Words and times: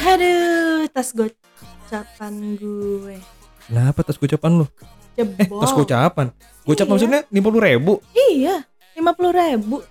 Aduh, 0.00 0.86
tas 0.94 1.10
gocapan 1.10 2.32
gue. 2.54 3.18
Kenapa 3.66 4.06
tas 4.06 4.14
gocapan 4.14 4.62
lu? 4.62 4.66
Eh, 5.18 5.26
Jebol. 5.26 5.58
tas 5.58 5.74
gocapan. 5.74 6.30
Gocap 6.62 6.86
Iya. 6.86 6.90
maksudnya 6.94 7.20
50 7.26 7.58
ribu. 7.58 7.98
Iya, 8.14 8.62
lima 8.94 9.18
puluh 9.18 9.34
ribu. 9.34 9.82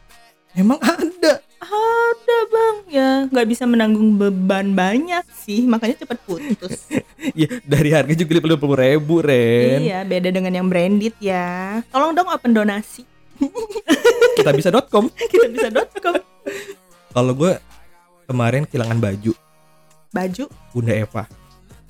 Emang 0.56 0.80
ada. 0.80 1.44
Ada 1.60 2.38
bang, 2.48 2.78
ya 2.88 3.10
nggak 3.28 3.48
bisa 3.52 3.68
menanggung 3.68 4.16
beban 4.16 4.72
banyak 4.72 5.28
sih, 5.36 5.68
makanya 5.68 6.00
cepet 6.00 6.18
putus. 6.24 6.88
Ya 7.36 7.60
dari 7.68 7.92
harga 7.92 8.16
juga 8.16 8.40
50 8.40 8.56
ribu, 8.80 9.20
Ren. 9.20 9.84
iya, 9.84 10.08
beda 10.08 10.32
dengan 10.32 10.56
yang 10.56 10.72
branded 10.72 11.12
ya. 11.20 11.84
Tolong 11.92 12.16
dong 12.16 12.32
open 12.32 12.56
donasi. 12.56 13.04
Kita 14.34 14.56
bisa.com. 14.56 15.12
Kita 15.12 15.52
bisa 15.52 15.68
.com. 16.00 16.16
Kalau 17.12 17.36
gue 17.36 17.60
kemarin 18.30 18.70
kehilangan 18.70 19.02
baju 19.02 19.34
Baju 20.14 20.46
Bunda 20.74 20.94
Eva. 20.94 21.24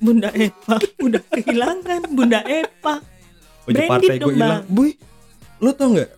Bunda 0.00 0.28
Eva 0.32 0.76
udah 1.00 1.22
kehilangan 1.28 2.00
Bunda 2.12 2.40
Eva. 2.44 3.04
Baju 3.68 3.80
partai 3.84 4.16
gue 4.16 4.32
hilang. 4.36 4.64
Boy, 4.68 4.96
lu 5.60 5.72
tau 5.76 5.92
nggak? 5.92 6.10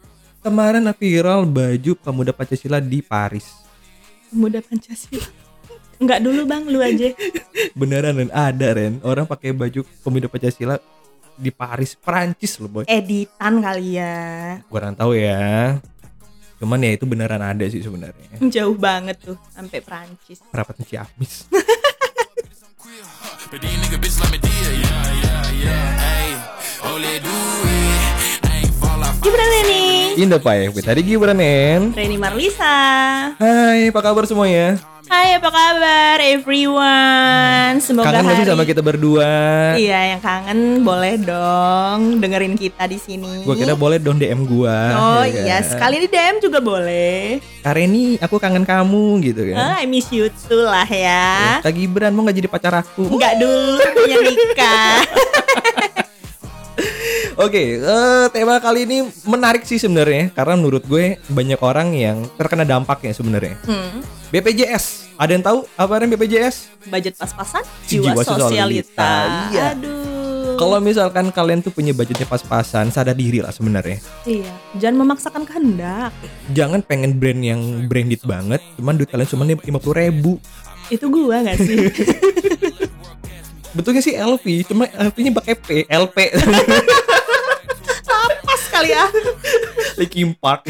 Kemarin 0.42 0.86
viral 0.98 1.46
baju 1.46 1.92
pemuda 1.98 2.34
Pancasila 2.34 2.82
di 2.82 2.98
Paris. 3.02 3.46
Pemuda 4.30 4.58
Pancasila. 4.62 5.26
Enggak 6.02 6.18
dulu 6.18 6.42
bang, 6.42 6.62
lu 6.66 6.82
aja. 6.82 7.14
Beneran 7.78 8.18
Ren, 8.18 8.30
ada 8.34 8.68
Ren. 8.74 8.98
Orang 9.06 9.26
pakai 9.30 9.54
baju 9.54 9.86
pemuda 10.02 10.26
Pancasila 10.26 10.82
di 11.38 11.54
Paris, 11.54 11.94
Perancis 11.94 12.58
loh 12.58 12.66
boy. 12.66 12.84
Editan 12.90 13.62
kali 13.62 14.02
ya. 14.02 14.58
Kurang 14.66 14.98
tahu 14.98 15.14
ya. 15.14 15.78
Cuman 16.62 16.78
ya 16.78 16.94
itu 16.94 17.02
beneran 17.10 17.42
ada 17.42 17.66
sih 17.66 17.82
sebenarnya. 17.82 18.38
Jauh 18.54 18.78
banget 18.78 19.18
tuh, 19.18 19.34
sampai 19.50 19.82
Prancis. 19.82 20.38
Rapat 20.54 20.78
Ciamis. 20.86 21.50
But 23.52 23.60
these 23.60 23.76
nigga 23.84 24.00
bitch 24.00 24.16
like 24.16 24.32
me 24.32 24.38
deal, 24.40 24.72
yeah, 24.80 25.12
yeah, 25.20 25.44
yeah. 25.60 25.86
Hey, 26.00 26.32
let 26.96 27.20
do 27.20 27.36
it. 27.68 27.81
I 29.22 29.30
ain't 29.30 29.38
fall 29.38 29.38
off. 29.38 29.38
Gimana 29.38 29.58
nih? 29.70 30.18
Indah 30.18 30.40
Pak 30.42 30.54
ya, 30.58 30.66
tadi 30.82 31.00
gimana 31.06 31.32
Nen? 31.34 31.94
Reni 31.94 32.18
Marlisa. 32.18 32.74
Hai, 33.38 33.88
apa 33.94 34.00
kabar 34.02 34.26
semuanya? 34.26 34.82
Hai, 35.06 35.36
apa 35.36 35.50
kabar 35.52 36.18
everyone? 36.18 37.78
Semoga 37.78 38.10
Kangen 38.10 38.26
hari 38.26 38.42
sama 38.48 38.64
kita 38.66 38.80
berdua? 38.80 39.30
Iya, 39.78 40.16
yang 40.16 40.20
kangen 40.24 40.82
boleh 40.82 41.20
dong 41.20 42.18
dengerin 42.18 42.58
kita 42.58 42.90
di 42.90 42.98
sini. 42.98 43.46
Gua 43.46 43.54
kira 43.54 43.78
boleh 43.78 44.02
dong 44.02 44.18
DM 44.18 44.42
gua. 44.48 44.78
Oh 44.96 45.24
ya 45.26 45.42
iya, 45.46 45.58
kan? 45.60 45.70
sekali 45.70 45.96
di 46.02 46.08
DM 46.10 46.42
juga 46.42 46.58
boleh. 46.58 47.38
Kareni, 47.62 48.16
aku 48.18 48.42
kangen 48.42 48.66
kamu 48.66 49.22
gitu 49.22 49.52
kan. 49.52 49.58
Ah, 49.58 49.74
I 49.78 49.86
miss 49.86 50.10
you 50.10 50.32
too 50.50 50.66
lah 50.66 50.88
ya. 50.88 51.60
Kak 51.62 51.74
Gibran 51.76 52.10
mau 52.10 52.26
gak 52.26 52.42
jadi 52.42 52.48
pacar 52.50 52.74
aku? 52.82 53.06
Enggak 53.06 53.38
dulu 53.38 53.82
punya 53.94 54.16
nikah. 54.18 54.98
Oke, 57.40 57.80
eh, 57.80 58.26
tema 58.28 58.60
kali 58.60 58.84
ini 58.84 59.08
menarik 59.24 59.64
sih 59.64 59.80
sebenarnya 59.80 60.28
karena 60.36 60.52
menurut 60.52 60.84
gue 60.84 61.16
banyak 61.32 61.60
orang 61.64 61.96
yang 61.96 62.28
terkena 62.36 62.68
dampaknya 62.68 63.16
sebenarnya. 63.16 63.56
Hmm. 63.64 64.04
BPJS, 64.28 65.16
ada 65.16 65.32
yang 65.32 65.44
tahu 65.44 65.64
apa 65.76 66.00
yang 66.00 66.12
BPJS? 66.12 66.88
Budget 66.88 67.16
pas-pasan, 67.16 67.64
Jiwa 67.88 68.12
jiwa, 68.12 68.22
sosialita. 68.24 68.48
sosialita. 68.48 69.12
Iya. 69.48 69.64
Aduh. 69.76 70.56
Kalau 70.60 70.78
misalkan 70.78 71.32
kalian 71.32 71.64
tuh 71.64 71.72
punya 71.72 71.96
budgetnya 71.96 72.28
pas-pasan, 72.28 72.92
sadar 72.92 73.16
diri 73.16 73.40
lah 73.40 73.50
sebenarnya. 73.50 73.98
Iya, 74.28 74.52
jangan 74.76 75.08
memaksakan 75.08 75.42
kehendak. 75.48 76.12
Jangan 76.52 76.84
pengen 76.84 77.16
brand 77.16 77.40
yang 77.40 77.60
branded 77.88 78.20
banget, 78.28 78.60
cuman 78.76 78.94
duit 79.00 79.08
kalian 79.08 79.28
cuma 79.32 79.48
lima 79.48 79.80
puluh 79.80 79.96
ribu. 80.04 80.36
Itu 80.92 81.08
gua 81.08 81.40
gak 81.40 81.56
sih? 81.64 81.88
Betulnya 83.76 84.04
sih 84.04 84.12
LV, 84.12 84.44
cuma 84.68 84.84
LV-nya 84.84 85.32
pakai 85.32 85.54
P, 85.56 85.68
LP. 85.88 86.16
Kali 88.82 88.98
ya. 88.98 89.06
Linkin 89.94 90.34
Park. 90.34 90.66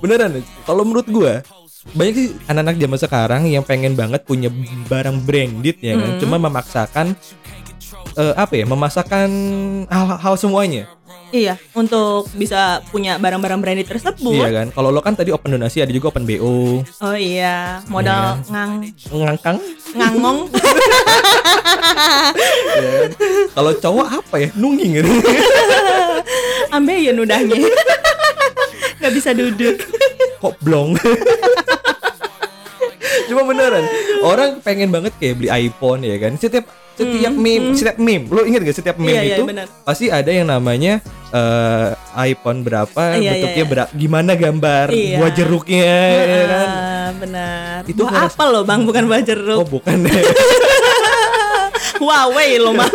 Beneran, 0.00 0.40
kalau 0.64 0.80
menurut 0.88 1.04
gua 1.12 1.44
banyak 1.92 2.14
sih 2.16 2.28
anak-anak 2.48 2.80
zaman 2.80 2.96
sekarang 2.96 3.42
yang 3.44 3.60
pengen 3.60 3.92
banget 3.92 4.24
punya 4.24 4.48
barang 4.88 5.28
branded 5.28 5.76
ya 5.84 6.00
kan, 6.00 6.16
cuma 6.16 6.40
memaksakan 6.40 7.12
eh, 8.14 8.34
apa 8.34 8.54
ya, 8.54 8.64
memaksakan 8.64 9.30
hal-hal 9.86 10.34
semuanya. 10.36 10.86
Iya, 11.34 11.58
untuk 11.74 12.30
bisa 12.38 12.78
punya 12.88 13.18
barang-barang 13.18 13.58
branded 13.58 13.90
tersebut. 13.90 14.38
Iya 14.38 14.54
kan? 14.54 14.66
Kalau 14.70 14.94
lo 14.94 15.02
kan 15.02 15.18
tadi 15.18 15.34
open 15.34 15.50
donasi 15.50 15.82
ada 15.82 15.90
juga 15.90 16.14
open 16.14 16.22
BO, 16.22 16.86
Oh 17.02 17.16
iya, 17.18 17.82
modal 17.90 18.38
Iya. 18.38 18.50
ngang 18.54 18.72
ngangkang. 19.10 19.58
ngangong. 19.94 20.38
ya 22.78 22.86
kan? 22.86 23.10
Kalau 23.50 23.72
cowok 23.74 24.08
apa 24.14 24.36
ya? 24.38 24.48
Nungging 24.54 25.02
gitu. 25.02 25.10
Ambe 26.74 27.02
ya 27.02 27.10
nudahnya. 27.10 27.54
Gak 29.02 29.12
bisa 29.12 29.34
duduk. 29.34 29.74
Kok 30.38 30.54
blong? 30.62 30.94
Cuma 33.26 33.42
beneran, 33.42 33.84
orang 34.22 34.60
pengen 34.60 34.94
banget 34.94 35.12
kayak 35.18 35.34
beli 35.36 35.50
iPhone 35.50 36.06
ya 36.06 36.16
kan. 36.18 36.38
Setiap 36.38 36.66
setiap 36.94 37.34
meme, 37.34 37.74
setiap 37.74 37.98
meme, 37.98 38.24
lo 38.28 38.42
inget 38.42 38.62
gak 38.62 38.76
setiap 38.76 38.96
meme 38.96 39.10
Hmm, 39.10 39.16
Iya, 39.16 39.22
iya, 39.24 39.34
itu 39.34 39.42
benar. 39.44 39.66
pasti 39.82 40.06
ada 40.08 40.30
yang 40.30 40.46
namanya 40.46 41.02
eh, 41.28 41.88
iPhone 42.24 42.62
berapa, 42.62 43.02
Iya, 43.14 43.30
bentuknya 43.34 43.58
iya, 43.58 43.66
berapa, 43.68 43.90
gimana 43.92 44.32
gambar 44.32 44.86
Iya. 44.88 45.16
buah 45.18 45.30
jeruknya 45.32 45.90
ya 46.22 46.44
kan. 46.46 46.68
Benar. 47.16 47.78
Itu 47.84 48.02
gua 48.02 48.20
apa 48.24 48.44
loh 48.46 48.62
bang? 48.62 48.80
Bukan 48.82 49.02
buah 49.04 49.18
Oh 49.18 49.26
jeruk. 49.26 49.58
bukan 49.68 49.96
Huawei 51.96 52.58
loh 52.58 52.72
bang. 52.72 52.92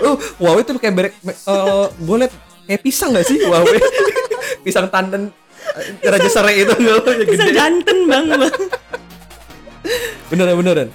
Oh, 0.00 0.16
Huawei 0.40 0.62
tuh 0.62 0.74
kayak 0.76 0.94
merek 0.94 1.12
eh 1.22 1.34
gue 1.92 2.16
liat 2.16 2.32
kayak 2.64 2.82
pisang 2.82 3.10
gak 3.10 3.24
sih 3.24 3.38
Huawei? 3.40 3.78
pisang 4.64 4.86
tandan 4.88 5.30
eh, 5.74 5.86
Raja 6.04 6.28
Serai 6.28 6.62
itu 6.62 6.74
lo, 6.76 7.02
Bisa 7.02 7.44
gede. 7.44 7.52
janten 7.52 7.98
bang. 8.04 8.24
bang. 8.28 8.54
Beneran 10.28 10.54
beneran. 10.56 10.88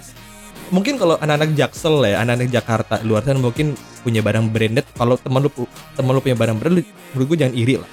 Mungkin 0.72 0.96
kalau 0.96 1.20
anak-anak 1.20 1.52
Jaksel 1.54 2.00
ya, 2.08 2.24
anak-anak 2.24 2.48
Jakarta 2.50 2.94
luar 3.04 3.20
sana 3.24 3.40
mungkin 3.40 3.76
punya 4.00 4.24
barang 4.24 4.48
branded. 4.48 4.86
Kalau 4.96 5.20
teman 5.20 5.44
lu 5.44 5.50
teman 5.94 6.12
lu 6.16 6.20
punya 6.24 6.36
barang 6.36 6.56
branded, 6.56 6.86
menurut 7.12 7.26
gue 7.34 7.38
jangan 7.44 7.54
iri 7.54 7.74
lah. 7.80 7.90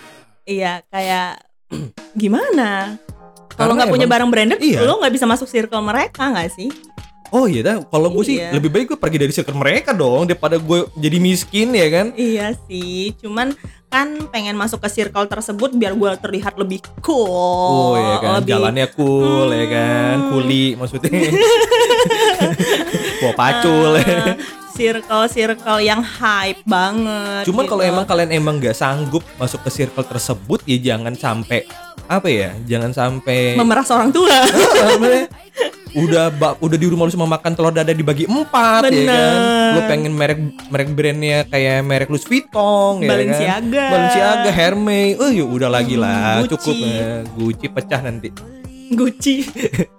Iya, 0.48 0.74
kayak 0.88 1.30
gimana? 2.22 2.96
Kalau 3.52 3.76
nggak 3.76 3.92
punya 3.92 4.08
barang 4.08 4.30
branded, 4.32 4.60
Iya. 4.64 4.88
lo 4.88 4.98
nggak 5.04 5.14
bisa 5.14 5.28
masuk 5.28 5.46
circle 5.46 5.84
mereka 5.84 6.32
nggak 6.32 6.50
sih? 6.56 6.72
Oh 7.32 7.48
iya 7.48 7.62
dah, 7.62 7.76
kalau 7.86 8.12
gue 8.12 8.24
sih 8.26 8.38
Iya. 8.38 8.52
lebih 8.52 8.68
baik 8.68 8.86
gue 8.86 9.00
pergi 9.00 9.18
dari 9.18 9.32
circle 9.32 9.56
mereka 9.56 9.92
dong 9.92 10.28
daripada 10.28 10.56
gue 10.56 10.84
jadi 10.94 11.16
miskin 11.18 11.72
ya 11.72 11.88
kan. 11.88 12.08
Iya 12.14 12.60
sih, 12.62 13.16
cuman 13.18 13.56
kan 13.88 14.08
pengen 14.28 14.54
masuk 14.54 14.80
ke 14.80 14.90
circle 14.90 15.24
tersebut 15.26 15.72
biar 15.72 15.92
gue 15.94 16.12
terlihat 16.18 16.56
lebih 16.56 16.84
cool. 17.00 17.24
Oh 17.24 17.96
iya 17.96 18.16
kan, 18.18 18.32
lebih- 18.38 18.52
jalannya 18.52 18.88
cool 18.92 19.48
ya 19.48 19.66
kan, 19.66 20.16
Hmm. 20.18 20.30
kuli 20.30 20.76
maksudnya. 20.76 21.08
Bawa 23.22 23.34
pacul. 23.34 23.92
Eh, 23.96 24.36
circle-circle 24.72 25.80
yang 25.80 26.02
hype 26.02 26.64
banget. 26.64 27.44
Cuman 27.46 27.64
gitu. 27.64 27.72
kalau 27.72 27.84
emang 27.86 28.04
kalian 28.04 28.32
emang 28.34 28.56
nggak 28.58 28.74
sanggup 28.74 29.24
masuk 29.36 29.62
ke 29.62 29.72
circle 29.74 30.04
tersebut 30.04 30.60
ya 30.66 30.78
jangan 30.90 31.14
sampai 31.14 31.64
apa 32.08 32.28
ya? 32.28 32.52
Jangan 32.66 32.92
sampai 32.92 33.56
memeras 33.56 33.88
orang 33.88 34.10
tua. 34.10 34.36
Ah, 35.92 36.00
bener. 36.00 36.08
udah 36.08 36.26
udah 36.58 36.78
di 36.78 36.88
rumah 36.88 37.04
lu 37.04 37.12
cuma 37.12 37.28
makan 37.30 37.52
telur 37.52 37.70
dada 37.70 37.92
dibagi 37.92 38.24
empat 38.24 38.88
ya 38.88 39.04
kan. 39.04 39.12
Bener. 39.12 39.72
Lu 39.72 39.80
pengen 39.86 40.12
merek 40.14 40.40
merek 40.68 40.90
brandnya 40.92 41.38
kayak 41.46 41.84
merek 41.84 42.08
Louis 42.08 42.24
Vuitton 42.24 43.00
ya 43.00 43.10
Balenciaga. 43.10 43.68
kan. 43.78 43.92
Balenciaga, 43.92 44.50
Hermes. 44.50 45.16
Oh 45.18 45.28
ya 45.28 45.44
udah 45.44 45.70
lagi 45.70 45.96
lah, 45.96 46.40
Gucci. 46.40 46.52
cukup 46.54 46.76
ya. 46.78 47.08
Gucci 47.34 47.68
pecah 47.68 48.02
nanti. 48.02 48.30
Gucci. 48.92 49.48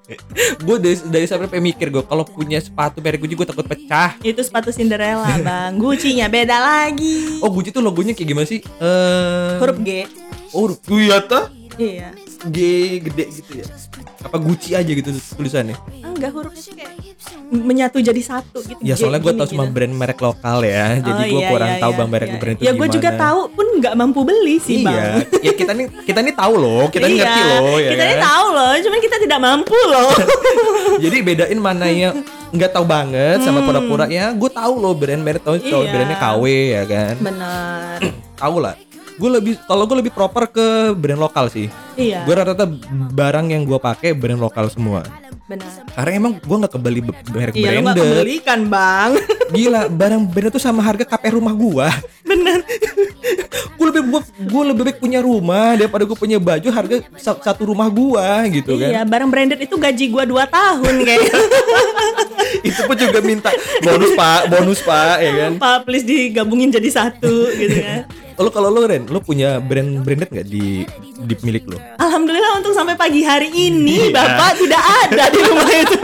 gue 0.65 0.77
dari 0.77 0.97
dari 1.03 1.25
sampai 1.25 1.57
mikir 1.59 1.89
gue 1.89 2.05
kalau 2.05 2.25
punya 2.25 2.57
sepatu 2.57 3.01
merek 3.01 3.21
Gucci 3.21 3.35
gue 3.35 3.47
takut 3.47 3.65
pecah. 3.65 4.17
Itu 4.21 4.41
sepatu 4.41 4.69
Cinderella, 4.69 5.29
Bang. 5.47 5.77
Gucci-nya 5.77 6.29
beda 6.29 6.57
lagi. 6.57 7.41
Oh 7.41 7.49
Gucci 7.49 7.69
tuh 7.69 7.81
logonya 7.81 8.13
kayak 8.13 8.29
gimana 8.29 8.45
sih? 8.45 8.61
Eh 8.61 9.57
Huruf 9.57 9.77
G. 9.81 10.09
Oh 10.53 10.69
huruf 10.69 10.81
G 10.83 11.09
ya 11.09 11.21
tuh? 11.21 11.49
Iya. 11.75 12.09
G 12.45 12.59
gede 13.01 13.25
gitu 13.33 13.53
ya. 13.59 13.67
Apa 14.23 14.37
Gucci 14.37 14.73
aja 14.73 14.87
gitu 14.87 15.09
tulisannya? 15.33 15.75
Enggak 16.03 16.31
hurufnya 16.31 16.63
tuh 16.63 16.75
kayak 16.75 16.93
menyatu 17.51 17.99
jadi 17.99 18.23
satu 18.23 18.59
gitu. 18.61 18.81
Ya 18.81 18.95
soalnya 18.95 19.21
gue 19.21 19.33
tau 19.35 19.47
cuma 19.47 19.65
gitu. 19.65 19.75
brand 19.75 19.93
merek 19.93 20.19
lokal 20.19 20.59
ya, 20.63 20.97
jadi 20.99 21.23
Oh, 21.23 21.29
gue 21.29 21.41
iya, 21.41 21.51
kurang 21.51 21.71
iya, 21.71 21.81
tahu 21.81 21.91
iya, 21.91 21.99
bang 21.99 22.09
merek 22.09 22.29
iya. 22.29 22.39
brand 22.39 22.57
itu 22.57 22.65
Ya 22.65 22.73
gue 22.73 22.89
juga 22.89 23.11
tahu 23.13 23.41
pun 23.51 23.67
nggak 23.77 23.95
mampu 23.95 24.21
beli 24.23 24.57
sih, 24.57 24.81
iya. 24.81 24.89
Bang. 24.89 25.13
ya 25.41 25.53
kita 25.53 25.73
nih 25.73 25.87
kita 26.03 26.21
nih 26.21 26.35
tahu 26.35 26.55
loh, 26.55 26.85
kita 26.89 27.05
nih 27.05 27.13
Iya, 27.13 27.25
ngerti 27.25 27.43
loh 27.45 27.77
ya. 27.77 27.91
Kita 27.91 28.03
nih 28.03 28.17
kan? 28.17 28.25
tahu 28.25 28.47
loh, 28.49 28.73
cuman 28.81 28.99
kita 29.01 29.17
tidak 29.19 29.39
mampu 29.39 29.77
loh. 29.87 30.11
Jadi 31.05 31.17
bedain 31.21 31.61
mana 31.61 31.87
yang 31.89 32.15
nggak 32.51 32.71
tahu 32.71 32.85
banget 32.85 33.39
sama 33.41 33.61
pura-pura 33.61 34.07
ya. 34.07 34.31
Gue 34.33 34.49
tahu 34.49 34.73
loh 34.79 34.95
brand 34.95 35.21
merek 35.21 35.43
tahu 35.43 35.57
Hmm. 35.59 35.67
Iya. 35.67 35.91
brandnya 35.91 36.19
KW 36.19 36.45
ya 36.69 36.83
kan. 36.87 37.15
Benar. 37.21 37.97
tahu 38.43 38.57
lah. 38.59 38.75
Gue 39.23 39.39
lebih 39.39 39.55
kalau 39.71 39.87
gue 39.87 40.03
lebih 40.03 40.11
proper 40.11 40.51
ke 40.51 40.91
brand 40.99 41.23
lokal 41.23 41.47
sih. 41.47 41.71
Iya. 41.95 42.23
Gue 42.23 42.35
rata-rata 42.35 42.65
barang 43.11 43.47
yang 43.49 43.63
gue 43.63 43.77
pakai 43.77 44.13
brand 44.13 44.39
lokal 44.39 44.67
semua. 44.67 45.05
Benar. 45.45 45.69
Karena 45.91 46.13
emang 46.15 46.33
gue 46.37 46.57
nggak 46.57 46.73
kebeli 46.73 47.01
be- 47.01 47.19
merek 47.29 47.53
Iya, 47.53 47.69
lu 47.71 47.81
nggak 47.83 47.95
branded. 47.95 48.17
kebelikan, 48.17 48.61
Bang. 48.67 49.11
Gila, 49.51 49.81
barang 49.87 50.23
branded 50.27 50.53
tuh 50.53 50.63
sama 50.63 50.81
harga 50.81 51.05
KP 51.05 51.25
rumah 51.31 51.53
gua. 51.53 51.89
Bener. 52.23 52.65
gue 53.73 53.87
lebih 53.89 54.03
gua, 54.07 54.21
gua 54.47 54.63
lebih 54.65 54.83
baik 54.85 54.99
punya 54.99 55.21
rumah 55.21 55.75
daripada 55.75 56.03
gue 56.03 56.15
punya 56.15 56.39
baju 56.39 56.69
harga 56.71 56.97
sa- 57.17 57.37
satu 57.37 57.67
rumah 57.67 57.89
gua 57.89 58.47
gitu 58.47 58.73
Iya, 58.75 59.03
kan. 59.03 59.07
barang 59.09 59.29
branded 59.29 59.59
itu 59.59 59.75
gaji 59.75 60.05
gua 60.09 60.25
2 60.25 60.47
tahun 60.47 60.95
kayaknya. 61.03 61.35
Itu 62.63 62.85
pun 62.85 62.95
juga 62.95 63.19
minta 63.21 63.51
bonus 63.81 64.13
Pak, 64.15 64.41
bonus 64.49 64.81
Pak 64.81 65.17
ya 65.19 65.33
kan. 65.37 65.53
Pak, 65.59 65.79
please 65.83 66.05
digabungin 66.05 66.71
jadi 66.71 66.89
satu 66.89 67.51
gitu 67.51 67.75
kan. 67.77 68.07
Lo 68.35 68.49
kalau 68.49 68.69
lo 68.69 68.83
Ren, 68.83 69.05
lo 69.05 69.19
punya 69.19 69.59
brand 69.59 70.01
branded 70.01 70.31
nggak 70.31 70.47
di 70.47 70.87
di 71.19 71.35
milik 71.41 71.67
lo? 71.67 71.79
Alhamdulillah 72.05 72.53
untuk 72.59 72.73
sampai 72.73 72.95
pagi 72.95 73.23
hari 73.23 73.49
ini 73.51 74.09
Iya. 74.09 74.15
Bapak 74.15 74.51
tidak 74.57 74.83
ada 74.83 75.25
di 75.29 75.41
rumah 75.41 75.71
itu. 75.83 75.97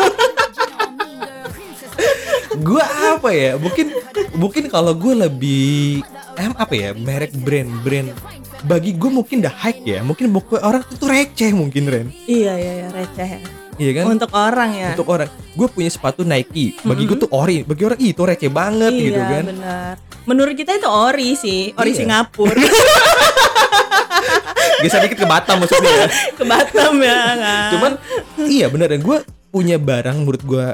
Gua 2.59 2.85
apa 3.15 3.29
ya? 3.31 3.55
Mungkin 3.55 3.87
mungkin 4.35 4.65
kalau 4.67 4.93
gue 4.93 5.15
lebih 5.17 6.03
em 6.35 6.55
apa 6.55 6.71
ya 6.71 6.91
merek 6.95 7.35
brand 7.35 7.71
brand 7.83 8.09
bagi 8.63 8.95
gue 8.95 9.07
mungkin 9.09 9.39
dah 9.39 9.51
high 9.53 9.83
ya 9.83 10.03
mungkin 10.03 10.31
buku 10.31 10.55
orang 10.55 10.83
tuh, 10.85 10.99
tuh 10.99 11.09
receh 11.09 11.51
mungkin 11.51 11.87
Ren 11.87 12.07
iya, 12.27 12.55
iya, 12.55 12.73
iya, 12.77 12.89
receh. 12.91 13.29
ya. 13.29 13.41
iya 13.75 13.91
kan 13.93 14.05
Untuk 14.09 14.31
orang 14.31 14.71
ya. 14.73 14.89
untuk 14.95 15.07
orang 15.09 15.27
gue 15.31 15.69
punya 15.69 15.87
sepatu 15.87 16.23
Nike 16.23 16.79
bagi 16.83 17.07
gue 17.07 17.19
tuh 17.19 17.31
ori 17.31 17.63
bagi 17.63 17.83
orang 17.83 17.99
"Ih, 17.99 18.11
itu 18.11 18.23
receh 18.23 18.51
banget 18.51 18.91
iya, 18.95 19.03
gitu 19.05 19.21
kan 19.21 19.45
benar. 19.47 19.95
Menurut 20.27 20.55
kita 20.55 20.77
itu 20.77 20.85
ori 20.85 21.33
sih, 21.35 21.73
ori 21.73 21.91
Iya. 21.91 21.99
Singapura. 22.05 22.53
geser 24.81 25.01
dikit 25.03 25.19
ke 25.19 25.27
Batam 25.27 25.59
maksudnya 25.59 25.91
ya 25.91 26.07
Ke 26.33 26.45
Batam 26.45 26.93
ya 26.99 27.17
kan. 27.35 27.69
cuman 27.73 27.93
iya 28.45 28.67
bener 28.67 28.89
dan 28.89 29.01
gue 29.01 29.19
punya 29.49 29.77
barang 29.77 30.17
menurut 30.19 30.43
gue 30.43 30.67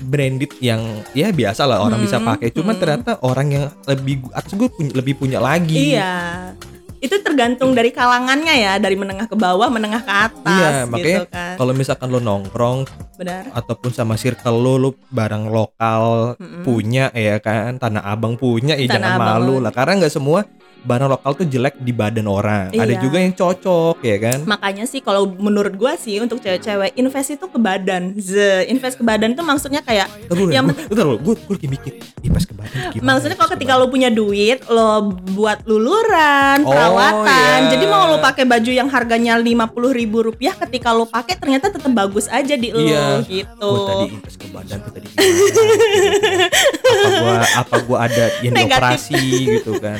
branded 0.00 0.54
yang 0.58 0.80
ya 1.10 1.28
biasa 1.30 1.64
lah 1.64 1.82
orang 1.82 2.00
bisa 2.00 2.16
pakai 2.18 2.48
cuman 2.50 2.74
ternyata 2.74 3.18
orang 3.20 3.48
yang 3.50 3.64
lebih 3.84 4.22
atas 4.30 4.52
gue 4.52 4.68
punya, 4.68 4.92
lebih 4.94 5.14
punya 5.16 5.38
lagi 5.38 5.94
Iya. 5.94 6.54
Itu 6.98 7.16
tergantung 7.18 7.72
dari 7.72 7.88
kalangannya 7.90 8.52
ya, 8.52 8.72
dari 8.76 8.92
menengah 8.92 9.24
ke 9.24 9.32
bawah, 9.32 9.72
menengah 9.72 10.04
ke 10.04 10.12
atas 10.12 10.52
iya 10.52 10.84
makanya 10.84 11.24
gitu 11.24 11.32
kan. 11.32 11.54
kalau 11.56 11.72
misalkan 11.72 12.08
lo 12.08 12.20
nongkrong 12.20 12.84
Benar. 13.16 13.48
ataupun 13.50 13.88
sama 13.88 14.14
circle 14.14 14.52
lo 14.54 14.76
lo 14.76 14.90
barang 15.08 15.48
lokal 15.48 16.36
punya 16.60 17.08
ya 17.10 17.40
kan 17.40 17.76
tanah 17.76 18.04
abang 18.06 18.36
punya 18.36 18.76
ya 18.76 18.84
Tanah 18.84 18.92
jangan 18.92 19.12
Abang 19.16 19.28
malu 19.40 19.54
lah 19.58 19.72
karena 19.72 19.96
nggak 19.98 20.12
semua 20.12 20.44
barang 20.82 21.10
lokal 21.10 21.32
tuh 21.34 21.44
jelek 21.44 21.76
di 21.76 21.90
badan 21.90 22.24
orang 22.24 22.68
ada 22.70 22.88
Iya. 22.88 22.98
juga 22.98 23.16
yang 23.16 23.32
cocok 23.32 24.00
ya 24.00 24.16
kan 24.18 24.38
Makanya 24.42 24.84
sih 24.84 24.98
kalau 24.98 25.28
menurut 25.30 25.72
gua 25.72 25.94
sih 25.94 26.18
untuk 26.18 26.38
cewek-cewek 26.38 26.92
invest 26.94 27.30
itu 27.32 27.44
ke 27.44 27.56
badan. 27.56 28.16
Z, 28.16 28.32
invest 28.66 28.94
ke 28.94 29.02
badan 29.02 29.30
itu 29.30 29.42
maksudnya 29.42 29.80
kayak 29.80 30.08
Terus 30.26 30.48
yang 30.48 30.66
gue, 30.66 30.86
gue, 30.88 31.04
gue, 31.16 31.34
gue 31.36 31.54
lagi 31.54 31.68
mikir, 31.68 31.92
invest 32.20 32.46
ke 32.46 32.54
badan 32.54 32.78
gimana? 32.90 33.06
Maksudnya 33.10 33.36
kalau 33.36 33.50
ketika 33.50 33.72
lo 33.74 33.86
punya 33.86 34.08
duit, 34.08 34.58
lo 34.66 34.90
buat 35.30 35.62
luluran, 35.64 36.62
Oh, 36.62 36.70
perawatan. 36.70 37.58
iya. 37.60 37.70
Jadi 37.70 37.84
mau 37.84 38.06
lo 38.06 38.18
pakai 38.18 38.44
baju 38.44 38.70
yang 38.70 38.88
harganya 38.88 39.36
lima 39.36 39.66
puluh 39.66 39.90
ribu 39.90 40.22
rupiah, 40.22 40.56
ketika 40.58 40.90
lo 40.90 41.04
pakai 41.04 41.36
ternyata 41.36 41.68
tetap 41.68 41.90
bagus 41.90 42.26
aja 42.26 42.54
di 42.54 42.68
lo 42.68 42.80
Iya. 42.80 43.22
gitu. 43.22 43.60
Oh, 43.62 43.86
tadi 43.86 44.04
invest 44.12 44.36
ke 44.36 44.46
badan 44.48 44.78
tuh 44.80 44.92
tadi 44.92 45.06
gua 47.10 47.42
apa 47.58 47.76
gua 47.82 47.98
ada 48.06 48.30
yang 48.40 48.54
dioperasi 48.54 49.18
gitu 49.58 49.82
kan? 49.82 49.98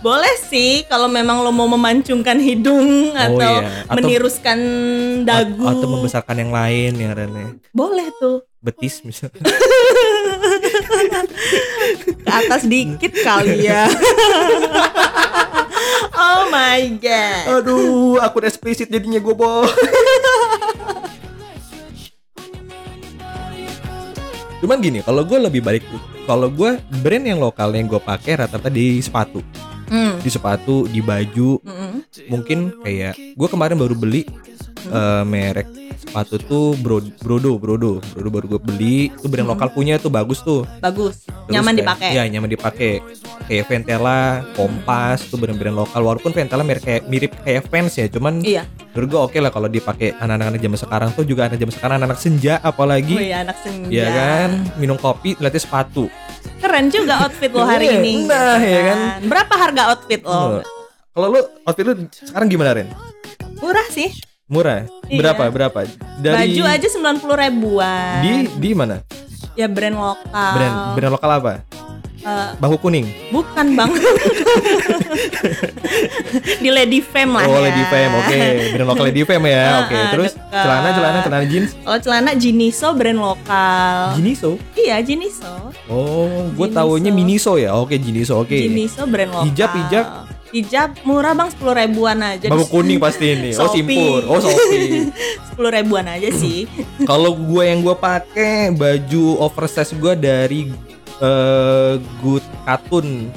Boleh 0.00 0.32
sih 0.48 0.84
kalau 0.88 1.08
memang 1.08 1.44
lo 1.44 1.52
mau 1.52 1.68
memancungkan 1.68 2.40
hidung 2.40 3.12
atau 3.12 3.52
iya. 3.60 3.84
Atau- 3.84 3.96
meniruskan 4.00 4.58
dagu. 5.24 5.64
Atau 5.64 5.86
membesarkan 5.88 6.36
yang 6.40 6.52
lain 6.52 6.92
yang 6.96 7.12
Rene 7.12 7.60
Boleh 7.72 8.08
tuh. 8.16 8.44
betis 8.60 9.00
misalnya. 9.04 9.40
Ke 12.00 12.12
atas 12.28 12.68
dikit 12.68 13.12
kali 13.24 13.68
ya. 13.68 13.88
oh 16.20 16.48
my 16.52 16.80
god. 17.00 17.44
Aduh, 17.60 18.20
akun 18.20 18.44
eksplisit 18.44 18.92
jadinya 18.92 19.20
gue 19.20 19.34
boh. 19.34 19.64
Cuman 24.60 24.78
gini, 24.78 25.00
kalau 25.00 25.24
gue 25.24 25.40
lebih 25.40 25.64
balik, 25.64 25.84
kalau 26.28 26.52
gue 26.52 26.76
brand 27.00 27.24
yang 27.24 27.40
lokal 27.40 27.72
yang 27.72 27.88
gue 27.88 27.96
pakai 27.96 28.44
rata-rata 28.44 28.68
di 28.68 29.00
sepatu, 29.00 29.40
Hmm. 29.90 30.22
di 30.22 30.30
sepatu, 30.30 30.86
di 30.86 31.02
baju, 31.02 31.58
Mm-mm. 31.58 32.06
mungkin 32.30 32.78
kayak 32.78 33.34
gue 33.34 33.48
kemarin 33.48 33.74
baru 33.74 33.96
beli 33.96 34.22
eh, 34.82 35.24
merek 35.24 35.68
sepatu 36.00 36.36
tuh 36.38 36.66
Bro, 36.76 37.04
Brodo 37.18 37.54
Brodo 37.54 37.92
Brodo 38.00 38.28
baru 38.30 38.46
gue 38.48 38.60
beli 38.62 38.98
itu 39.08 39.26
brand 39.26 39.46
lokal 39.46 39.68
punya 39.68 39.94
tuh 39.96 40.08
bagus 40.08 40.40
tuh 40.40 40.64
Bagus. 40.78 41.22
Terus 41.22 41.50
Nyaman 41.50 41.72
kayak- 41.72 41.80
dipakai. 41.82 42.10
Iya 42.10 42.22
nyaman 42.26 42.48
dipakai 42.48 42.92
kayak 43.44 43.64
Ventela 43.66 44.18
Kompas 44.54 45.26
tuh 45.26 45.36
brand-brand 45.36 45.76
lokal 45.76 46.00
walaupun 46.00 46.30
Ventela 46.30 46.62
mirip 46.62 46.80
kayak 46.80 47.02
mirip 47.04 47.32
kayak 47.38 47.66
Vans 47.66 47.92
ya 47.92 48.06
cuman 48.06 48.40
Iya. 48.40 48.64
menurut 48.90 49.08
gue 49.08 49.20
oke 49.20 49.38
lah 49.38 49.50
kalau 49.50 49.66
dipakai 49.66 50.14
anak-anak 50.14 50.56
zaman 50.56 50.78
sekarang 50.78 51.10
tuh 51.12 51.24
juga 51.24 51.46
anak 51.46 51.58
zaman 51.58 51.74
sekarang 51.74 51.96
anak 52.00 52.16
senja 52.16 52.54
apalagi 52.60 53.14
Oh 53.14 53.22
iya 53.22 53.36
anak 53.42 53.56
senja. 53.60 53.90
ya 53.90 54.06
kan 54.08 54.50
minum 54.76 54.96
kopi 54.96 55.36
lihatnya 55.36 55.58
sepatu 55.58 56.06
Keren 56.56 56.88
juga 56.88 57.20
outfit 57.22 57.50
lo 57.50 57.62
hari 57.62 57.86
Iya, 57.86 57.98
ini. 57.98 58.14
nah, 58.24 58.56
ya 58.56 58.80
kan. 58.86 58.98
Berapa 59.22 59.54
harga 59.54 59.82
outfit 59.90 60.20
lo? 60.22 60.60
kalau 61.10 61.26
lu 61.28 61.40
outfit 61.62 61.84
lu 61.84 61.92
sekarang 62.08 62.48
gimana 62.48 62.70
Ren? 62.72 62.88
Murah 63.58 63.84
sih. 63.86 64.08
Murah? 64.50 64.82
Iya. 65.06 65.18
Berapa? 65.22 65.42
Berapa? 65.48 65.78
Dari 66.18 66.58
Baju 66.58 66.62
aja 66.66 66.86
90 66.90 67.22
ribuan. 67.38 68.18
di 68.20 68.30
di 68.58 68.70
mana? 68.74 68.98
ya 69.54 69.66
brand 69.66 69.94
lokal. 69.94 70.52
Brand 70.56 70.76
brand 70.94 71.12
lokal 71.14 71.30
apa? 71.32 71.52
Eh, 72.20 72.50
Bangku 72.58 72.76
kuning. 72.82 73.06
bukan 73.30 73.66
bang. 73.72 73.90
Di 76.60 76.68
Lady 76.68 77.00
Femme 77.00 77.32
lah 77.32 77.48
Oh, 77.48 77.56
ya. 77.56 77.70
Lady 77.70 77.84
Femme. 77.86 78.12
Oke, 78.20 78.38
brand 78.74 78.88
lokal 78.88 79.04
Lady 79.08 79.22
Femme 79.24 79.46
ya. 79.48 79.64
Oke, 79.86 79.96
ah, 79.96 80.10
terus 80.12 80.32
dekat. 80.36 80.60
celana 80.60 80.88
celana 80.92 81.18
celana 81.24 81.44
jeans. 81.48 81.70
Kalau 81.76 81.98
celana 81.98 82.30
Jiniso 82.36 82.88
brand 82.92 83.18
lokal. 83.18 83.96
Jiniso. 84.18 84.50
Iya 84.74 85.00
Jiniso. 85.00 85.72
Oh, 85.86 86.50
gue 86.50 86.68
taunya 86.68 87.08
Miniso 87.08 87.56
ya. 87.56 87.72
Oke, 87.72 87.96
Jiniso. 87.96 88.36
Oke. 88.36 88.58
Jiniso 88.58 89.06
brand 89.06 89.30
lokal. 89.32 89.46
Hijab, 89.48 89.70
hijab? 89.72 90.06
Hijab 90.50 90.98
murah 91.06 91.30
bang 91.30 91.46
10 91.46 91.62
ribuan 91.86 92.18
aja. 92.18 92.50
Bangku 92.50 92.66
kuning 92.74 92.98
pasti 92.98 93.38
ini. 93.38 93.54
Oh, 93.54 93.70
simpur. 93.70 94.18
Oh, 94.26 94.42
Shopee. 94.42 95.06
10 95.54 95.76
ribuan 95.78 96.10
aja 96.10 96.26
sih. 96.34 96.66
Kalau 97.06 97.38
gue 97.38 97.62
yang 97.62 97.86
gue 97.86 97.94
pakai 97.94 98.74
baju 98.74 99.46
oversize 99.46 99.94
gue 99.94 100.14
dari 100.18 100.74
eh 101.22 101.92
Good 102.18 102.42
Katun. 102.66 103.30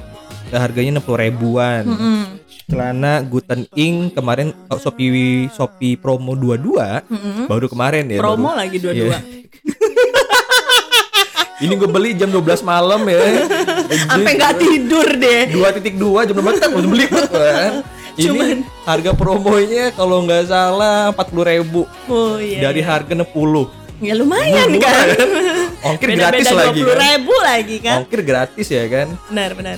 Harganya 0.49 0.97
60 1.01 1.25
ribuan. 1.29 1.85
Mm-mm. 1.85 2.21
Celana 2.63 3.19
Guten 3.21 3.67
Ink 3.75 4.15
kemarin 4.17 4.55
oh, 4.71 4.79
Shopee 4.79 5.51
Shopee 5.51 5.99
promo 5.99 6.31
22 6.33 7.11
Mm-mm. 7.11 7.45
baru 7.45 7.67
kemarin 7.69 8.09
ya. 8.09 8.17
Promo 8.17 8.49
baru. 8.49 8.57
lagi 8.65 8.77
dua-dua. 8.81 9.21
Iya. 9.21 9.21
Ini 11.63 11.79
gue 11.79 11.87
beli 11.87 12.11
jam 12.17 12.33
12 12.33 12.65
malam 12.65 13.05
ya. 13.07 13.21
Sampai 13.99 14.31
nggak 14.33 14.53
tidur 14.57 15.07
deh. 15.13 15.41
2.2 15.49 16.27
jam 16.27 16.35
12 16.35 16.57
kan 16.57 16.69
udah 16.71 16.89
beli 16.89 17.05
kan. 17.07 17.71
Ini 18.13 18.29
Cuman- 18.29 18.61
harga 18.85 19.11
promonya 19.11 19.89
kalau 19.91 20.21
nggak 20.21 20.45
salah 20.45 21.09
40.000 21.11 21.49
ribu 21.49 21.81
Oh 22.05 22.37
iya. 22.37 22.61
dari 22.61 22.85
harga 22.85 23.09
60 23.09 23.73
Ya 23.99 24.13
lumayan 24.13 24.69
Murah, 24.69 24.85
kan. 24.85 25.07
Ongkir 25.89 26.07
Beda-beda 26.11 26.29
gratis 26.29 26.47
lagi 26.51 26.79
20 26.79 26.85
kan. 26.85 26.97
ribu 26.99 27.35
lagi 27.41 27.77
kan. 27.79 27.95
Ongkir 27.99 28.21
gratis 28.21 28.67
ya 28.67 28.83
kan. 28.85 29.07
Benar 29.31 29.51
benar. 29.53 29.77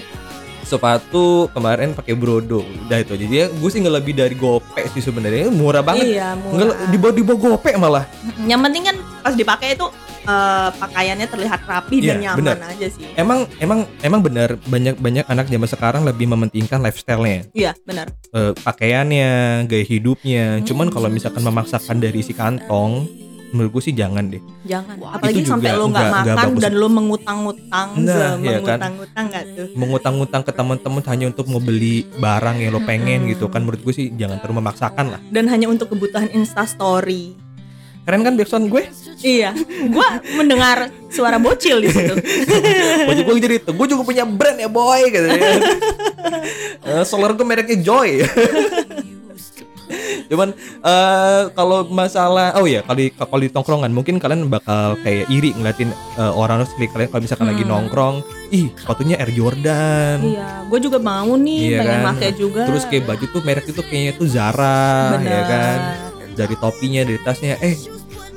Sepatu 0.62 1.46
kemarin 1.54 1.94
pakai 1.94 2.12
Brodo. 2.12 2.66
Udah 2.84 2.98
itu 2.98 3.14
aja. 3.14 3.24
Dia 3.24 3.44
gue 3.48 3.70
sih 3.70 3.80
nggak 3.80 3.96
lebih 3.96 4.14
dari 4.14 4.34
gope 4.34 4.82
sih 4.92 5.00
sebenarnya. 5.00 5.48
Murah 5.48 5.80
banget. 5.80 6.10
Iya, 6.10 6.34
murah. 6.34 6.58
Nggak 6.58 6.78
di 6.90 6.98
bawah 6.98 7.14
di 7.14 7.24
bawah 7.24 7.40
gope 7.40 7.72
malah. 7.78 8.04
Yang 8.42 8.62
penting 8.64 8.84
kan 8.84 8.96
pas 9.22 9.34
dipakai 9.34 9.78
itu 9.78 9.86
eh, 10.26 10.70
pakaiannya 10.72 11.28
terlihat 11.28 11.62
rapi 11.64 11.98
dan 12.00 12.18
Iya, 12.18 12.24
nyaman 12.26 12.38
benar. 12.42 12.58
aja 12.68 12.88
sih. 12.88 13.06
Emang 13.14 13.40
emang 13.58 13.80
emang 14.02 14.20
benar 14.20 14.58
banyak 14.64 14.96
banyak 14.96 15.26
anak 15.26 15.46
zaman 15.46 15.68
sekarang 15.68 16.02
lebih 16.04 16.26
mementingkan 16.28 16.80
lifestyle-nya. 16.80 17.46
Iya 17.52 17.72
benar. 17.82 18.10
eh, 18.32 18.52
pakaiannya, 18.58 19.32
gaya 19.66 19.86
hidupnya. 19.86 20.60
Cuman 20.62 20.90
kalau 20.90 21.08
misalkan 21.08 21.42
memaksakan 21.42 21.98
dari 21.98 22.20
isi 22.20 22.32
kantong, 22.32 23.08
menurut 23.48 23.72
gue 23.72 23.84
sih 23.84 23.96
jangan 23.96 24.28
deh. 24.28 24.42
Jangan. 24.66 24.98
Itu 24.98 25.08
Apalagi 25.08 25.40
juga 25.40 25.52
sampai 25.54 25.72
lo 25.72 25.86
nggak 25.88 26.08
makan 26.12 26.36
bagus. 26.36 26.60
dan 26.60 26.74
lo 26.74 26.88
mengutang-ngutang, 26.90 27.88
Nah, 27.98 28.36
Ze, 28.36 28.44
iya 28.44 28.60
kan? 28.60 28.80
tuh? 29.56 29.68
Mengutang-ngutang 29.74 30.42
ke 30.44 30.52
teman-teman 30.52 31.02
hanya 31.06 31.26
untuk 31.30 31.46
mau 31.48 31.60
beli 31.60 31.96
barang 32.18 32.60
yang 32.60 32.72
lo 32.72 32.82
pengen 32.82 33.30
gitu 33.30 33.48
kan. 33.48 33.64
Menurut 33.64 33.80
gue 33.80 33.94
sih 33.94 34.12
jangan 34.12 34.40
terlalu 34.40 34.60
memaksakan 34.60 35.06
lah. 35.08 35.20
Dan 35.30 35.48
hanya 35.48 35.68
untuk 35.68 35.88
kebutuhan 35.88 36.28
Insta 36.30 36.66
Story. 36.66 37.45
Keren 38.06 38.22
kan 38.22 38.34
backsound 38.34 38.70
gue? 38.70 38.86
Iya, 39.18 39.50
gua 39.90 40.08
mendengar 40.32 40.78
suara 41.08 41.36
bocil 41.36 41.80
di 41.80 41.90
situ. 41.90 42.14
Baju 43.10 43.22
gue 43.24 43.36
jadi 43.42 43.56
itu. 43.58 43.72
Gue 43.72 43.88
juga 43.88 44.04
punya 44.04 44.24
brand 44.24 44.56
ya 44.56 44.70
boy 44.70 45.02
gitu 45.06 45.26
ya. 45.26 45.38
Eh, 46.86 47.02
solar 47.04 47.34
gue 47.34 47.42
mereknya 47.42 47.82
Joy. 47.82 48.22
Cuman 50.26 50.50
eh 50.82 51.42
kalau 51.52 51.86
masalah 51.88 52.54
oh 52.56 52.66
ya 52.66 52.82
kalau 52.82 52.98
di 53.00 53.08
kalau 53.10 53.38
di 53.40 53.50
tongkrongan 53.50 53.90
mungkin 53.90 54.18
kalian 54.18 54.46
bakal 54.48 54.98
kayak 55.00 55.26
iri 55.28 55.54
ngeliatin 55.54 55.90
eh, 55.92 56.32
orang 56.32 56.66
sekali 56.66 56.86
kalian 56.88 57.10
kalau 57.10 57.22
misalkan 57.22 57.48
lagi 57.48 57.64
Hmm. 57.64 57.72
nongkrong, 57.72 58.16
ih 58.52 58.70
sepatunya 58.76 59.18
Air 59.18 59.32
Jordan. 59.32 60.18
Iya, 60.24 60.50
gue 60.66 60.80
juga 60.80 60.98
mau 60.98 61.34
nih, 61.36 61.60
Iya 61.64 61.78
pengen 61.80 61.94
kan? 61.96 62.06
pakai 62.12 62.30
juga. 62.34 62.62
Terus 62.66 62.84
kayak 62.86 63.04
baju 63.06 63.26
tuh 63.28 63.42
merek 63.42 63.66
itu 63.68 63.82
kayaknya 63.82 64.12
tuh 64.16 64.28
Zara 64.28 64.90
Bener. 65.18 65.30
ya 65.30 65.42
kan. 65.46 65.78
Dari 66.36 66.56
topinya, 66.56 67.02
dari 67.02 67.20
tasnya. 67.22 67.56
Eh, 67.60 67.76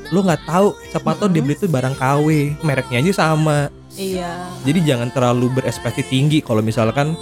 lu 0.09 0.25
nggak 0.25 0.49
tahu 0.49 0.73
sepatu 0.89 1.29
Mm-mm. 1.29 1.35
dibeli 1.37 1.55
tuh 1.57 1.69
barang 1.69 1.97
KW, 1.97 2.27
mereknya 2.65 2.99
aja 3.05 3.13
sama. 3.29 3.69
Iya. 3.99 4.31
Jadi 4.65 4.79
jangan 4.87 5.11
terlalu 5.13 5.61
berespektasi 5.61 6.07
tinggi 6.09 6.39
kalau 6.41 6.63
misalkan 6.63 7.19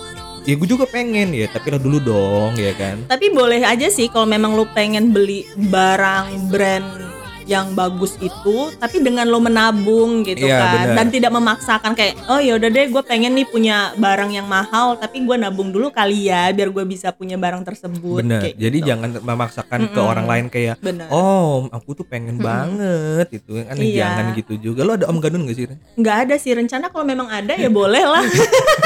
ya 0.46 0.54
gue 0.54 0.68
juga 0.68 0.86
pengen 0.86 1.34
ya, 1.34 1.50
tapi 1.50 1.74
lo 1.74 1.78
dulu 1.82 1.98
dong 1.98 2.52
ya 2.54 2.76
kan. 2.76 3.02
Tapi 3.10 3.32
boleh 3.34 3.64
aja 3.66 3.90
sih 3.90 4.06
kalau 4.06 4.28
memang 4.28 4.54
lu 4.54 4.68
pengen 4.76 5.10
beli 5.10 5.42
barang 5.56 6.52
brand 6.52 7.15
yang 7.46 7.72
bagus 7.72 8.18
itu, 8.18 8.56
tapi 8.74 8.98
dengan 8.98 9.22
lo 9.24 9.38
menabung 9.38 10.20
gitu 10.20 10.42
Iya, 10.42 10.58
kan, 10.58 10.70
bener. 10.82 10.94
dan 10.94 11.06
tidak 11.08 11.30
memaksakan 11.30 11.92
kayak, 11.92 12.18
oh 12.26 12.36
ya 12.36 12.54
udah 12.54 12.66
deh, 12.66 12.86
gue 12.86 13.02
pengen 13.02 13.32
nih 13.32 13.46
punya 13.46 13.76
barang 13.94 14.30
yang 14.30 14.44
mahal, 14.44 14.94
tapi 14.94 15.22
gue 15.22 15.36
nabung 15.36 15.70
dulu 15.70 15.88
kali 15.88 16.26
ya, 16.26 16.50
biar 16.50 16.68
gue 16.68 16.82
bisa 16.82 17.10
punya 17.10 17.34
barang 17.34 17.62
tersebut. 17.62 18.18
Bener. 18.18 18.42
kayak 18.42 18.56
Jadi 18.56 18.76
gitu. 18.76 18.88
jangan 18.88 19.10
memaksakan 19.16 19.80
ke 19.86 19.94
Mm-mm. 19.94 20.10
orang 20.10 20.26
lain 20.26 20.46
kayak 20.48 20.74
Bener. 20.78 21.06
Oh, 21.06 21.70
aku 21.70 21.94
tuh 21.94 22.04
pengen 22.04 22.36
Mm-mm. 22.36 22.44
banget 22.44 23.28
itu 23.32 23.62
kan 23.62 23.76
Iya. 23.76 23.94
jangan 24.02 24.24
gitu 24.34 24.54
juga. 24.60 24.82
Lo 24.82 24.92
ada 24.92 25.06
om 25.06 25.16
gadun 25.16 25.46
gak 25.46 25.54
sih? 25.54 25.70
Nggak 25.94 26.16
ada 26.26 26.34
sih 26.36 26.50
rencana 26.50 26.90
kalau 26.90 27.02
memang 27.02 27.26
ada 27.26 27.54
ya 27.54 27.70
boleh 27.70 28.02
lah. 28.02 28.26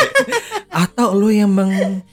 Atau 0.84 1.12
lo 1.12 1.28
yang 1.28 1.48
meng 1.48 2.04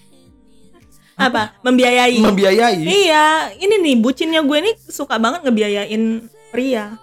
Apa? 1.18 1.58
Membiayai. 1.60 2.22
membiayai? 2.22 2.78
Iya, 2.78 3.26
ini 3.58 3.82
nih 3.82 3.96
bucinnya 3.98 4.40
gue 4.40 4.58
nih 4.62 4.74
suka 4.80 5.18
banget 5.18 5.42
ngebiayain 5.42 6.30
pria. 6.58 6.98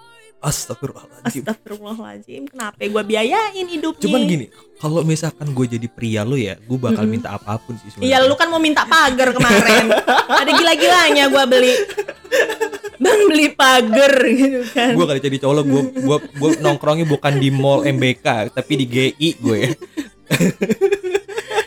Astagfirullahaladzim. 0.44 1.40
Astagfirullahaladzim, 1.40 2.42
kenapa 2.50 2.76
gue 2.76 3.02
biayain 3.06 3.64
hidupnya? 3.64 4.02
Cuman 4.04 4.20
gini, 4.26 4.46
kalau 4.76 5.00
misalkan 5.00 5.48
gue 5.48 5.66
jadi 5.70 5.88
pria 5.88 6.20
lo 6.20 6.36
ya, 6.36 6.58
gue 6.58 6.76
bakal 6.76 7.06
Mm-mm. 7.06 7.16
minta 7.16 7.32
apa 7.32 7.56
pun 7.56 7.78
sih 7.78 7.88
Iya, 7.96 8.20
sebenarnya. 8.20 8.28
lu 8.28 8.34
kan 8.36 8.48
mau 8.50 8.60
minta 8.60 8.84
pagar 8.84 9.32
kemarin. 9.32 9.88
Ada 10.28 10.50
gila-gilanya 10.52 11.24
gue 11.30 11.44
beli. 11.48 11.74
Bang 12.94 13.20
beli 13.24 13.48
pagar 13.50 14.12
gitu 14.20 14.60
kan. 14.70 14.92
Gue 14.92 15.06
kali 15.06 15.18
jadi 15.18 15.36
cowok 15.40 15.64
gue 15.64 15.82
gue 15.98 16.16
gue 16.36 16.50
nongkrongnya 16.60 17.06
bukan 17.06 17.32
di 17.38 17.48
mall 17.48 17.80
MBK 17.82 18.52
tapi 18.52 18.72
di 18.76 18.86
GI 18.86 19.28
gue. 19.40 19.60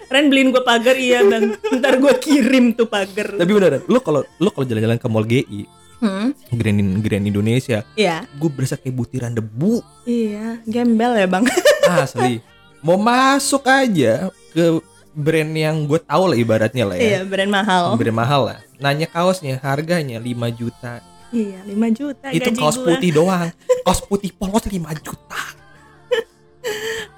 Ren 0.07 0.29
beliin 0.29 0.49
gue 0.49 0.61
pagar 0.61 0.95
iya 0.95 1.19
bang. 1.21 1.51
Ntar 1.73 1.97
gue 1.97 2.13
kirim 2.15 2.71
tuh 2.71 2.85
pagar. 2.85 3.35
tapi 3.35 3.51
beneran, 3.51 3.81
lo 3.85 3.99
kalau 3.99 4.21
lo 4.37 4.49
kalau 4.49 4.65
jalan-jalan 4.65 4.95
ke 4.95 5.07
mall 5.09 5.25
GI, 5.25 5.67
Hmm, 5.97 6.29
Grand, 6.53 6.79
Grand 7.01 7.25
Indonesia, 7.25 7.81
iya. 7.97 8.21
gue 8.37 8.49
berasa 8.53 8.77
kayak 8.77 8.93
butiran 8.93 9.33
debu. 9.33 9.81
Iya, 10.05 10.61
gembel 10.63 11.17
ya 11.17 11.25
bang. 11.25 11.41
Asli. 11.89 12.37
Mau 12.85 13.01
masuk 13.01 13.65
aja 13.65 14.29
ke 14.53 14.77
brand 15.11 15.49
yang 15.57 15.89
gue 15.89 15.97
tahu 15.97 16.29
lah 16.29 16.37
ibaratnya 16.37 16.85
lah 16.85 16.95
Iya, 17.01 17.25
ya. 17.25 17.25
brand 17.25 17.49
mahal. 17.49 17.97
Brand 17.97 18.13
mahal 18.13 18.41
lah. 18.53 18.59
Nanya 18.77 19.09
kaosnya 19.09 19.57
harganya 19.57 20.21
5 20.21 20.29
juta. 20.53 21.01
Iya, 21.33 21.59
5 21.65 21.73
juta 21.97 22.27
itu 22.29 22.45
gaji 22.53 22.59
kaos 22.61 22.77
gua. 22.77 22.87
putih 22.93 23.11
doang. 23.17 23.49
Kaos 23.81 23.99
putih 24.05 24.29
polos 24.37 24.63
5 24.63 24.77
juta. 25.01 25.41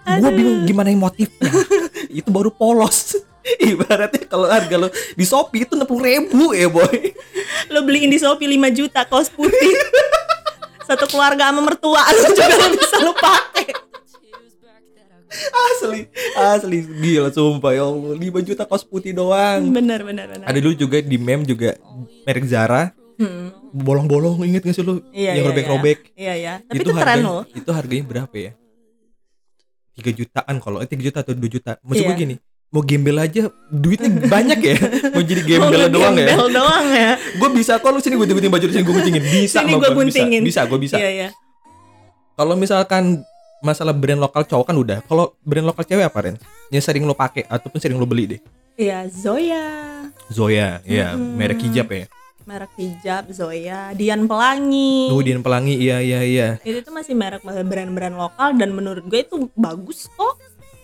gue 0.24 0.32
bingung 0.32 0.64
gimana 0.64 0.88
yang 0.88 1.04
motifnya. 1.04 1.52
itu 2.24 2.30
baru 2.32 2.50
polos. 2.50 3.20
Ibaratnya 3.70 4.26
kalau 4.26 4.46
harga 4.46 4.76
lo 4.76 4.88
di 4.90 5.24
Shopee 5.24 5.64
itu 5.64 5.74
60 5.74 5.88
ribu 5.88 6.52
ya 6.52 6.68
boy. 6.68 7.16
Lo 7.70 7.82
beliin 7.82 8.08
di 8.08 8.18
Shopee 8.18 8.48
5 8.48 8.60
juta 8.74 9.04
kaos 9.04 9.28
putih. 9.28 9.76
Satu 10.88 11.06
keluarga 11.06 11.48
sama 11.48 11.62
mertua 11.62 12.02
lu 12.12 12.30
juga 12.30 12.46
lo 12.50 12.68
bisa 12.72 12.98
lo 13.00 13.14
pakai. 13.14 13.68
Asli, 15.30 16.10
asli 16.36 16.78
gila 16.82 17.30
sumpah 17.30 17.72
ya 17.72 17.86
Allah 17.86 18.18
5 18.18 18.42
juta 18.44 18.66
kaos 18.66 18.82
putih 18.82 19.14
doang. 19.14 19.62
Bener 19.70 20.02
bener 20.02 20.26
bener. 20.28 20.46
Ada 20.46 20.58
dulu 20.58 20.74
juga 20.76 20.98
di 21.00 21.18
meme 21.18 21.46
juga 21.46 21.78
merek 22.26 22.46
Zara 22.46 22.92
Hmm. 23.20 23.52
bolong-bolong 23.76 24.48
inget 24.48 24.64
gak 24.64 24.72
sih 24.72 24.80
lu 24.80 25.04
Iya, 25.12 25.36
yang 25.36 25.44
iya, 25.44 25.50
robek-robek 25.52 26.00
Iya 26.16 26.34
ya. 26.40 26.54
Tapi 26.64 26.80
itu, 26.80 26.88
itu 26.88 26.96
keren 26.96 27.20
loh. 27.20 27.44
itu 27.52 27.68
harganya 27.68 28.06
berapa 28.08 28.32
ya 28.32 28.52
3 30.00 30.16
jutaan 30.16 30.56
kalau 30.64 30.80
eh 30.80 30.88
3 30.88 31.04
juta 31.04 31.20
atau 31.20 31.36
2 31.36 31.52
juta 31.52 31.76
maksud 31.84 32.00
gue 32.00 32.16
Iya. 32.16 32.22
gini 32.24 32.36
mau 32.70 32.82
gembel 32.82 33.18
aja 33.18 33.50
duitnya 33.68 34.30
banyak 34.30 34.60
ya 34.62 34.76
mau 35.10 35.22
jadi 35.22 35.42
gembel 35.50 35.90
doang 35.90 36.14
ya 36.14 36.30
ngegembel 36.30 36.48
doang 36.54 36.86
ya. 36.88 37.12
gue 37.40 37.50
bisa 37.52 37.72
kok 37.76 37.90
lu 37.90 37.98
sini 37.98 38.14
gue 38.14 38.28
gunting 38.28 38.48
baju 38.48 38.66
sini 38.68 38.84
gue 38.84 38.94
guntingin 38.94 39.24
bisa 39.24 39.58
Sini 39.60 39.74
gua, 39.74 39.90
guntingin. 39.90 40.42
bisa 40.42 40.62
bisa 40.62 40.70
gue 40.70 40.80
bisa 40.80 40.96
Iya 40.96 41.10
iya. 41.10 41.30
kalau 42.34 42.54
misalkan 42.54 43.26
masalah 43.60 43.92
brand 43.92 44.18
lokal 44.18 44.46
cowok 44.46 44.66
kan 44.66 44.78
udah 44.78 44.98
kalau 45.04 45.34
brand 45.42 45.66
lokal 45.66 45.82
cewek 45.84 46.06
apa 46.06 46.20
Ren 46.22 46.36
yang 46.70 46.80
sering 46.80 47.04
lo 47.04 47.12
pakai 47.12 47.44
ataupun 47.44 47.78
sering 47.78 47.98
lo 47.98 48.06
beli 48.06 48.38
deh 48.38 48.42
Iya 48.76 49.10
Zoya. 49.10 49.66
Zoya 50.30 50.80
ya 50.84 51.12
Mm-mm. 51.12 51.36
merek 51.36 51.60
hijab 51.60 51.90
ya 51.90 52.06
Merek 52.46 52.72
hijab 52.78 53.28
Zoya, 53.30 53.92
Dian 53.92 54.26
Pelangi. 54.26 55.10
kemudian 55.10 55.42
pelangi 55.42 55.74
iya 55.76 56.00
iya 56.00 56.22
iya 56.22 56.48
Itu 56.62 56.82
tuh 56.82 56.94
masih 56.94 57.14
merek 57.14 57.42
brand-brand 57.44 58.14
lokal 58.14 58.54
dan 58.56 58.72
menurut 58.72 59.04
gue 59.04 59.20
itu 59.20 59.50
bagus 59.54 60.06
kok. 60.08 60.38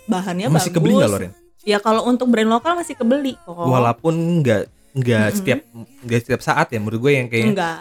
Bahannya 0.06 0.50
masih 0.50 0.70
bagus. 0.70 0.76
kebeli 0.76 0.94
nggak 0.96 1.10
lo 1.10 1.18
Ren 1.20 1.34
Ya 1.66 1.78
kalau 1.78 2.06
untuk 2.06 2.30
brand 2.30 2.48
lokal 2.48 2.78
masih 2.78 2.94
kebeli 2.94 3.34
kok. 3.40 3.52
walaupun 3.52 4.14
nggak 4.40 4.62
nggak 4.94 5.26
Mm-mm. 5.26 5.36
setiap 5.36 5.60
nggak 6.00 6.20
setiap 6.22 6.42
saat 6.42 6.68
ya 6.70 6.78
menurut 6.78 7.02
gue 7.02 7.12
yang 7.12 7.28
kayak 7.28 7.46
enggak. 7.52 7.80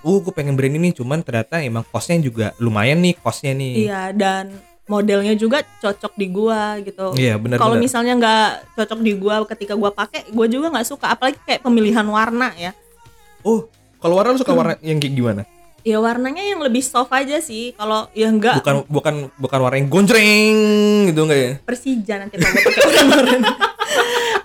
uh 0.00 0.18
gue 0.18 0.32
pengen 0.32 0.54
brand 0.54 0.72
ini 0.72 0.90
cuman 0.90 1.20
ternyata 1.20 1.58
emang 1.58 1.82
costnya 1.84 2.16
juga 2.18 2.46
lumayan 2.56 2.98
nih 2.98 3.14
costnya 3.16 3.52
nih 3.52 3.84
Iya 3.84 4.02
dan 4.10 4.44
modelnya 4.84 5.32
juga 5.32 5.60
cocok 5.80 6.12
di 6.12 6.26
gua 6.28 6.76
gitu. 6.78 7.12
Iya, 7.14 7.34
benar 7.34 7.56
Kalau 7.56 7.72
misalnya 7.74 8.12
nggak 8.14 8.46
cocok 8.74 9.00
di 9.00 9.12
gua 9.14 9.40
ketika 9.46 9.72
gua 9.72 9.88
pakai, 9.88 10.28
gua 10.28 10.44
juga 10.44 10.68
nggak 10.68 10.84
suka. 10.84 11.08
Apalagi 11.08 11.40
kayak 11.40 11.60
pemilihan 11.60 12.04
warna 12.04 12.52
ya. 12.54 12.76
oh 13.40 13.64
kalau 13.96 14.14
warna 14.14 14.32
lu 14.32 14.38
suka 14.38 14.52
Hmm. 14.52 14.60
warna 14.60 14.74
yang 14.80 14.96
kayak 14.96 15.14
gimana 15.14 15.42
Ya 15.84 16.00
warnanya 16.00 16.40
yang 16.40 16.58
lebih 16.58 16.80
soft 16.80 17.12
aja 17.12 17.38
sih. 17.38 17.76
Kalau 17.76 18.08
ya 18.10 18.26
enggak 18.26 18.56
bukan 18.58 18.88
bukan 18.88 19.14
bukan 19.36 19.58
warna 19.60 19.76
yang 19.76 19.88
gonjreng 19.88 20.56
gitu 21.06 21.20
enggak 21.22 21.38
ya 21.38 21.52
Persija 21.60 22.14
nanti 22.18 22.34
kalau 22.36 22.56
pakai 22.56 23.04
oranye. 23.04 23.50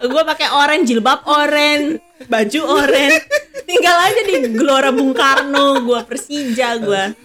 gua 0.06 0.24
pakai 0.26 0.48
oranye, 0.50 0.84
jilbab 0.90 1.20
oranye, 1.24 2.00
baju 2.26 2.60
oranye. 2.66 3.20
Tinggal 3.64 3.98
aja 4.02 4.22
di 4.22 4.36
Gelora 4.52 4.92
Bung 4.92 5.12
Karno 5.12 5.80
gua 5.82 6.04
Persija 6.04 6.76
gua. 6.78 7.16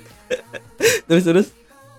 terus 1.05 1.25
terus 1.25 1.47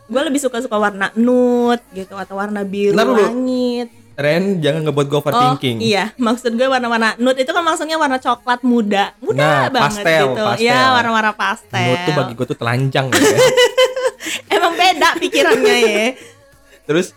Gua 0.05 0.21
lebih 0.21 0.37
suka-suka 0.37 0.77
warna 0.77 1.09
nude 1.15 1.81
gitu 1.91 2.13
atau 2.13 2.37
warna 2.37 2.61
biru 2.61 2.93
dulu. 2.93 3.17
langit. 3.17 3.89
Ren 4.15 4.43
jangan 4.57 4.81
ngebuat 4.81 5.05
gue 5.05 5.19
overthinking 5.19 5.77
Oh 5.77 5.85
iya, 5.85 6.15
maksud 6.15 6.51
gue 6.51 6.63
warna-warna 6.65 7.15
nude 7.15 7.35
itu 7.37 7.51
kan 7.51 7.59
maksudnya 7.61 7.95
warna 7.95 8.15
coklat 8.15 8.63
muda, 8.63 9.11
muda 9.19 9.35
Nah, 9.37 9.63
banget 9.67 10.01
pastel, 10.01 10.23
gitu. 10.31 10.43
pastel. 10.45 10.63
Iya, 10.63 10.79
warna-warna 10.93 11.33
pastel. 11.33 11.83
Nude 11.85 11.99
tuh 12.01 12.13
bagi 12.13 12.33
gue 12.33 12.45
tuh 12.45 12.57
telanjang 12.57 13.05
ya 13.07 13.19
Emang 14.55 14.73
beda 14.73 15.09
pikirannya 15.17 15.75
ya. 15.77 16.05
terus 16.83 17.11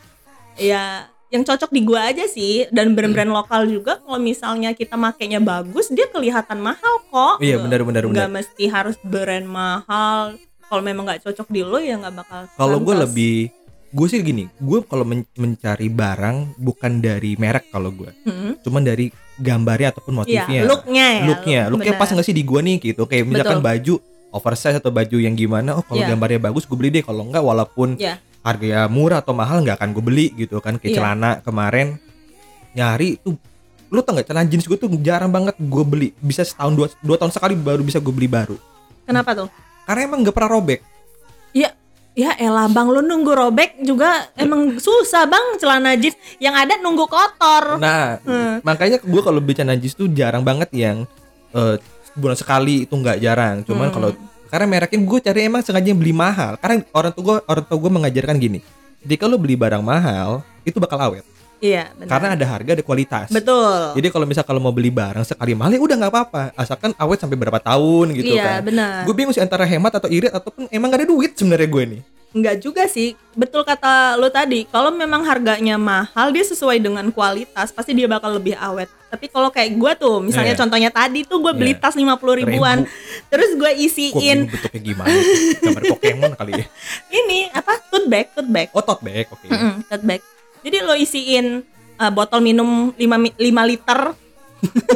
Ya, 0.54 1.06
yang 1.28 1.44
cocok 1.44 1.70
di 1.70 1.80
gua 1.80 2.10
aja 2.10 2.26
sih 2.26 2.66
dan 2.68 2.92
brand-brand 2.92 3.30
lokal 3.30 3.62
juga 3.62 4.00
kalau 4.00 4.18
misalnya 4.18 4.74
kita 4.74 4.98
makainya 4.98 5.38
bagus, 5.38 5.86
dia 5.86 6.08
kelihatan 6.08 6.58
mahal 6.58 6.98
kok. 7.06 7.38
Iya, 7.38 7.62
benar, 7.62 7.86
benar, 7.86 8.02
Nggak 8.02 8.10
benar. 8.26 8.36
mesti 8.42 8.64
harus 8.66 8.98
brand 8.98 9.46
mahal. 9.46 10.34
Kalau 10.66 10.82
memang 10.82 11.06
nggak 11.06 11.22
cocok 11.22 11.46
di 11.46 11.62
lo 11.62 11.78
ya 11.78 11.94
nggak 11.96 12.10
bakal. 12.12 12.42
kalau 12.52 12.76
gue 12.76 12.94
lebih 12.98 13.36
gue 13.88 14.07
sih 14.07 14.21
gini 14.21 14.45
gue 14.54 14.78
kalau 14.83 15.02
men- 15.02 15.28
mencari 15.35 15.88
barang 15.88 16.37
bukan 16.57 16.92
dari 16.99 17.35
merek 17.35 17.68
kalau 17.68 17.88
gue 17.90 18.12
Hmm. 18.23 18.52
cuman 18.61 18.83
dari 18.83 19.09
gambarnya 19.35 19.88
ataupun 19.90 20.12
Iya, 20.12 20.18
motifnya 20.18 20.61
looknya 20.62 21.07
ya. 21.09 21.25
looknya 21.25 21.61
looknya 21.68 21.95
pas 21.95 22.07
nggak 22.07 22.23
sih 22.23 22.33
di 22.33 22.42
gua 22.42 22.61
nih 22.61 22.76
gitu 22.83 23.02
kayak 23.02 23.25
misalkan 23.25 23.59
Betul. 23.59 23.68
baju 23.71 23.95
oversize 24.30 24.76
atau 24.76 24.90
baju 24.90 25.16
yang 25.16 25.33
gimana 25.33 25.73
oh 25.73 25.83
kalau 25.83 25.99
Iya. 25.99 26.11
gambarnya 26.11 26.40
bagus 26.42 26.62
gue 26.62 26.75
beli 26.75 26.90
deh 26.90 27.02
kalau 27.02 27.23
enggak 27.23 27.40
walaupun 27.40 27.97
Iya. 27.97 28.21
harganya 28.40 28.85
murah 28.87 29.18
atau 29.18 29.33
mahal 29.33 29.62
nggak 29.62 29.78
akan 29.78 29.90
gue 29.90 30.04
beli 30.04 30.26
gitu 30.37 30.59
kan 30.59 30.76
kayak 30.76 30.90
Iya. 30.90 30.99
celana 30.99 31.30
kemarin 31.40 31.97
nyari 32.73 33.16
tuh 33.18 33.38
lu 33.88 34.00
tau 34.00 34.12
nggak 34.12 34.26
celana 34.26 34.45
jeans 34.45 34.66
gue 34.66 34.76
tuh 34.76 34.90
jarang 34.99 35.30
banget 35.30 35.57
gue 35.57 35.80
beli 35.83 36.09
bisa 36.18 36.42
setahun 36.42 36.75
dua, 36.75 36.87
dua 36.99 37.16
tahun 37.16 37.33
sekali 37.33 37.54
baru 37.54 37.80
bisa 37.80 37.97
gue 37.97 38.11
beli 38.11 38.28
baru 38.28 38.59
Kenapa 39.02 39.33
tuh? 39.35 39.49
karena 39.85 40.00
emang 40.04 40.21
nggak 40.21 40.35
pernah 40.35 40.52
robek 40.52 40.80
Ya, 41.50 41.73
ya 42.18 42.34
elah 42.34 42.66
bang 42.66 42.90
lu 42.90 42.98
nunggu 42.98 43.30
robek 43.30 43.78
juga 43.80 44.26
emang 44.34 44.75
susah 44.76 45.22
bang 45.25 45.54
celana 45.56 45.94
jeans. 45.94 46.18
Yang 46.42 46.54
ada 46.66 46.75
nunggu 46.82 47.06
kotor. 47.06 47.78
nah 47.78 48.18
Hmm. 48.26 48.58
makanya 48.66 48.98
gue 48.98 49.22
kalau 49.22 49.38
beli 49.38 49.54
celana 49.54 49.78
jeans 49.78 49.94
tuh 49.94 50.10
jarang 50.10 50.42
banget 50.42 50.66
yang 50.75 51.06
eh, 51.54 51.78
bulan 52.12 52.34
sekali 52.34 52.82
itu 52.84 52.92
nggak 52.92 53.22
jarang 53.22 53.62
cuman 53.62 53.88
Hmm. 53.88 53.94
kalau 53.94 54.08
karena 54.50 54.66
mereknya 54.66 54.98
gue 54.98 55.18
cari 55.22 55.40
emang 55.46 55.62
sengaja 55.62 55.94
beli 55.94 56.10
mahal 56.10 56.58
karena 56.58 56.82
orang 56.90 57.12
tua 57.14 57.22
gue 57.22 57.37
orang 57.46 57.64
tua 57.64 57.78
gue 57.78 57.90
mengajarkan 57.94 58.37
gini 58.37 58.58
ketika 58.98 59.30
lo 59.30 59.38
beli 59.38 59.54
barang 59.54 59.80
mahal 59.80 60.42
itu 60.66 60.82
bakal 60.82 60.98
awet 60.98 61.22
Iya, 61.58 61.90
benar. 61.90 62.10
Karena 62.10 62.28
ada 62.38 62.46
harga, 62.46 62.70
ada 62.78 62.84
kualitas. 62.86 63.26
betul. 63.28 63.98
Jadi 63.98 64.08
kalau 64.08 64.26
misal 64.30 64.46
kalau 64.46 64.62
mau 64.62 64.70
beli 64.70 64.88
barang 64.88 65.26
sekali 65.26 65.58
mahal 65.58 65.74
ya 65.74 65.80
udah 65.82 65.96
nggak 65.98 66.12
apa-apa, 66.14 66.42
asalkan 66.54 66.94
awet 66.94 67.18
sampai 67.18 67.34
berapa 67.34 67.58
tahun 67.58 68.14
gitu 68.14 68.34
iya, 68.34 68.62
kan. 68.62 68.70
benar. 68.70 69.02
Gue 69.02 69.14
bingung 69.14 69.34
sih 69.34 69.42
antara 69.42 69.66
hemat 69.66 69.98
atau 69.98 70.06
irit 70.06 70.30
ataupun 70.30 70.70
emang 70.70 70.88
gak 70.88 71.02
ada 71.02 71.08
duit 71.08 71.34
sebenarnya 71.34 71.66
gue 71.66 71.84
nih. 71.98 72.02
Enggak 72.28 72.60
juga 72.60 72.84
sih. 72.84 73.16
Betul 73.32 73.64
kata 73.64 74.14
lo 74.14 74.28
tadi. 74.28 74.68
Kalau 74.68 74.92
memang 74.92 75.24
harganya 75.24 75.80
mahal, 75.80 76.28
dia 76.28 76.44
sesuai 76.44 76.76
dengan 76.76 77.08
kualitas, 77.08 77.72
pasti 77.72 77.96
dia 77.96 78.04
bakal 78.04 78.36
lebih 78.36 78.52
awet. 78.54 78.86
Tapi 79.08 79.32
kalau 79.32 79.48
kayak 79.48 79.80
gue 79.80 79.92
tuh, 79.96 80.20
misalnya 80.20 80.52
Iya. 80.52 80.60
contohnya 80.60 80.90
tadi 80.92 81.24
tuh 81.24 81.40
gue 81.40 81.56
beli 81.56 81.72
Iya. 81.72 81.80
tas 81.80 81.96
50 81.96 82.36
ribuan, 82.36 82.84
terus 83.32 83.56
gue 83.56 83.72
isiin 83.80 84.44
bingung 84.44 84.52
bentuknya 84.52 84.80
gimana? 84.84 85.16
Gambar 85.64 85.82
Pokemon 85.96 86.32
kali 86.36 86.52
ya. 86.60 86.64
ini 87.24 87.48
apa? 87.48 87.80
Tote 87.88 88.06
bag, 88.06 88.26
tote 88.36 88.50
bag. 88.52 88.68
Oh 88.76 88.84
tote 88.84 89.00
bag, 89.00 89.24
oke. 89.32 89.48
Mm-mm, 89.48 89.74
tote 89.88 90.04
bag. 90.04 90.20
Jadi 90.68 90.84
lo 90.84 90.92
isiin 90.92 91.64
uh, 91.96 92.12
botol 92.12 92.44
minum 92.44 92.92
5, 92.92 93.00
5 93.00 93.40
liter. 93.72 94.12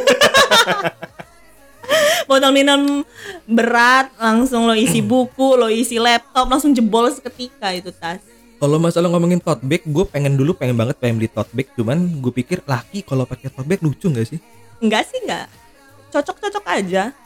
botol 2.29 2.53
minum 2.53 3.01
berat, 3.49 4.13
langsung 4.21 4.69
lo 4.69 4.77
isi 4.77 5.01
buku, 5.01 5.57
lo 5.57 5.73
isi 5.73 5.97
laptop, 5.97 6.45
langsung 6.45 6.77
jebol 6.77 7.09
seketika 7.09 7.73
itu 7.73 7.89
tas. 7.89 8.21
Kalau 8.61 8.77
masalah 8.77 9.09
ngomongin 9.09 9.41
tote 9.41 9.65
bag, 9.65 9.81
gue 9.81 10.05
pengen 10.05 10.37
dulu 10.37 10.53
pengen 10.53 10.77
banget 10.77 10.93
pengen 11.01 11.17
beli 11.17 11.33
tote 11.33 11.49
bag, 11.57 11.65
cuman 11.73 12.21
gue 12.21 12.29
pikir 12.29 12.61
laki 12.69 13.01
kalau 13.01 13.25
pakai 13.25 13.49
tote 13.49 13.65
bag 13.65 13.81
lucu 13.81 14.13
nggak 14.13 14.29
sih? 14.29 14.37
Enggak 14.77 15.09
sih 15.09 15.25
enggak. 15.25 15.49
Cocok-cocok 16.13 16.69
aja. 16.69 17.17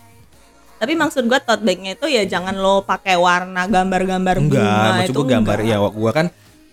Tapi 0.80 0.96
maksud 0.96 1.28
gua 1.28 1.44
tote 1.44 1.68
bagnya 1.68 2.00
itu 2.00 2.08
ya 2.08 2.24
jangan 2.24 2.56
lo 2.56 2.88
pakai 2.88 3.20
warna 3.20 3.68
gambar-gambar 3.68 4.40
bunga 4.40 4.56
Enggak, 4.56 4.92
maksud 5.04 5.16
gue 5.20 5.28
gambar 5.36 5.58
enggak. 5.60 5.80
ya 5.84 5.92
gue 5.92 6.14
kan 6.16 6.28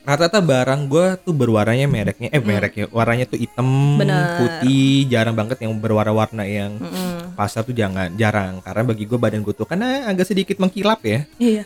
rata-rata 0.05 0.39
barang 0.39 0.81
gue 0.85 1.07
tuh 1.19 1.33
berwarnanya 1.33 1.87
mereknya 1.87 2.29
eh 2.29 2.39
mereknya 2.39 2.85
warnanya 2.89 3.25
tuh 3.25 3.37
hitam, 3.37 3.65
Bener. 3.97 4.37
putih, 4.37 5.09
jarang 5.09 5.33
banget 5.33 5.57
yang 5.59 5.73
berwarna-warna 5.75 6.45
yang 6.45 6.77
Mm-mm. 6.77 7.33
pasar 7.33 7.65
tuh 7.65 7.73
jangan 7.73 8.13
jarang 8.15 8.61
karena 8.61 8.83
bagi 8.85 9.05
gue 9.05 9.17
badan 9.17 9.41
gue 9.41 9.51
tuh 9.51 9.65
karena 9.65 10.05
agak 10.05 10.27
sedikit 10.27 10.57
mengkilap 10.57 11.01
ya 11.01 11.25
Iya, 11.37 11.65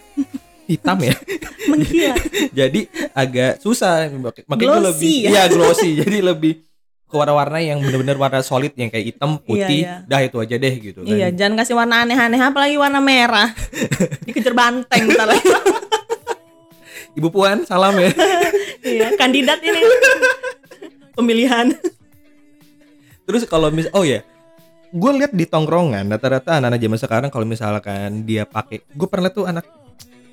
hitam 0.65 0.99
ya 1.01 1.19
mengkilat. 1.71 2.17
jadi 2.59 2.81
agak 3.11 3.53
susah 3.59 4.07
makanya 4.47 4.71
gue 4.71 4.83
lebih 4.87 5.17
ya? 5.19 5.29
iya 5.29 5.43
glossy 5.49 5.91
jadi 6.01 6.23
lebih 6.25 6.63
ke 7.05 7.17
warna-warna 7.17 7.59
yang 7.59 7.81
bener-bener 7.81 8.15
warna 8.15 8.39
solid 8.39 8.71
yang 8.73 8.87
kayak 8.87 9.11
hitam 9.11 9.41
putih 9.41 9.83
Iya, 9.83 10.05
iya. 10.05 10.07
dah 10.07 10.21
itu 10.21 10.37
aja 10.39 10.55
deh 10.55 10.75
gitu 10.77 11.01
kan 11.03 11.11
Iya, 11.11 11.29
jangan 11.33 11.55
kasih 11.59 11.75
warna 11.75 12.05
aneh-aneh 12.05 12.37
apalagi 12.39 12.77
warna 12.77 13.01
merah. 13.01 13.49
Dikejar 14.23 14.53
banteng 14.53 15.09
ntar 15.09 15.25
lagi. 15.27 15.41
Ibu 17.19 17.29
puan 17.29 17.67
salam 17.67 17.99
ya 17.99 18.15
Iya, 18.79 19.19
kandidat 19.19 19.59
ini. 19.61 19.83
Pemilihan. 21.13 21.75
terus 23.27 23.45
kalau 23.45 23.69
mis 23.69 23.85
oh 23.93 24.01
ya 24.01 24.25
gue 24.89 25.11
lihat 25.13 25.37
di 25.37 25.45
tongkrongan 25.45 26.09
rata-rata 26.09 26.57
anak-anak 26.57 26.81
zaman 26.81 26.97
sekarang 26.99 27.29
kalau 27.29 27.45
misalkan 27.45 28.25
dia 28.25 28.49
pakai 28.49 28.81
gue 28.89 29.05
pernah 29.05 29.29
tuh 29.29 29.45
anak 29.45 29.69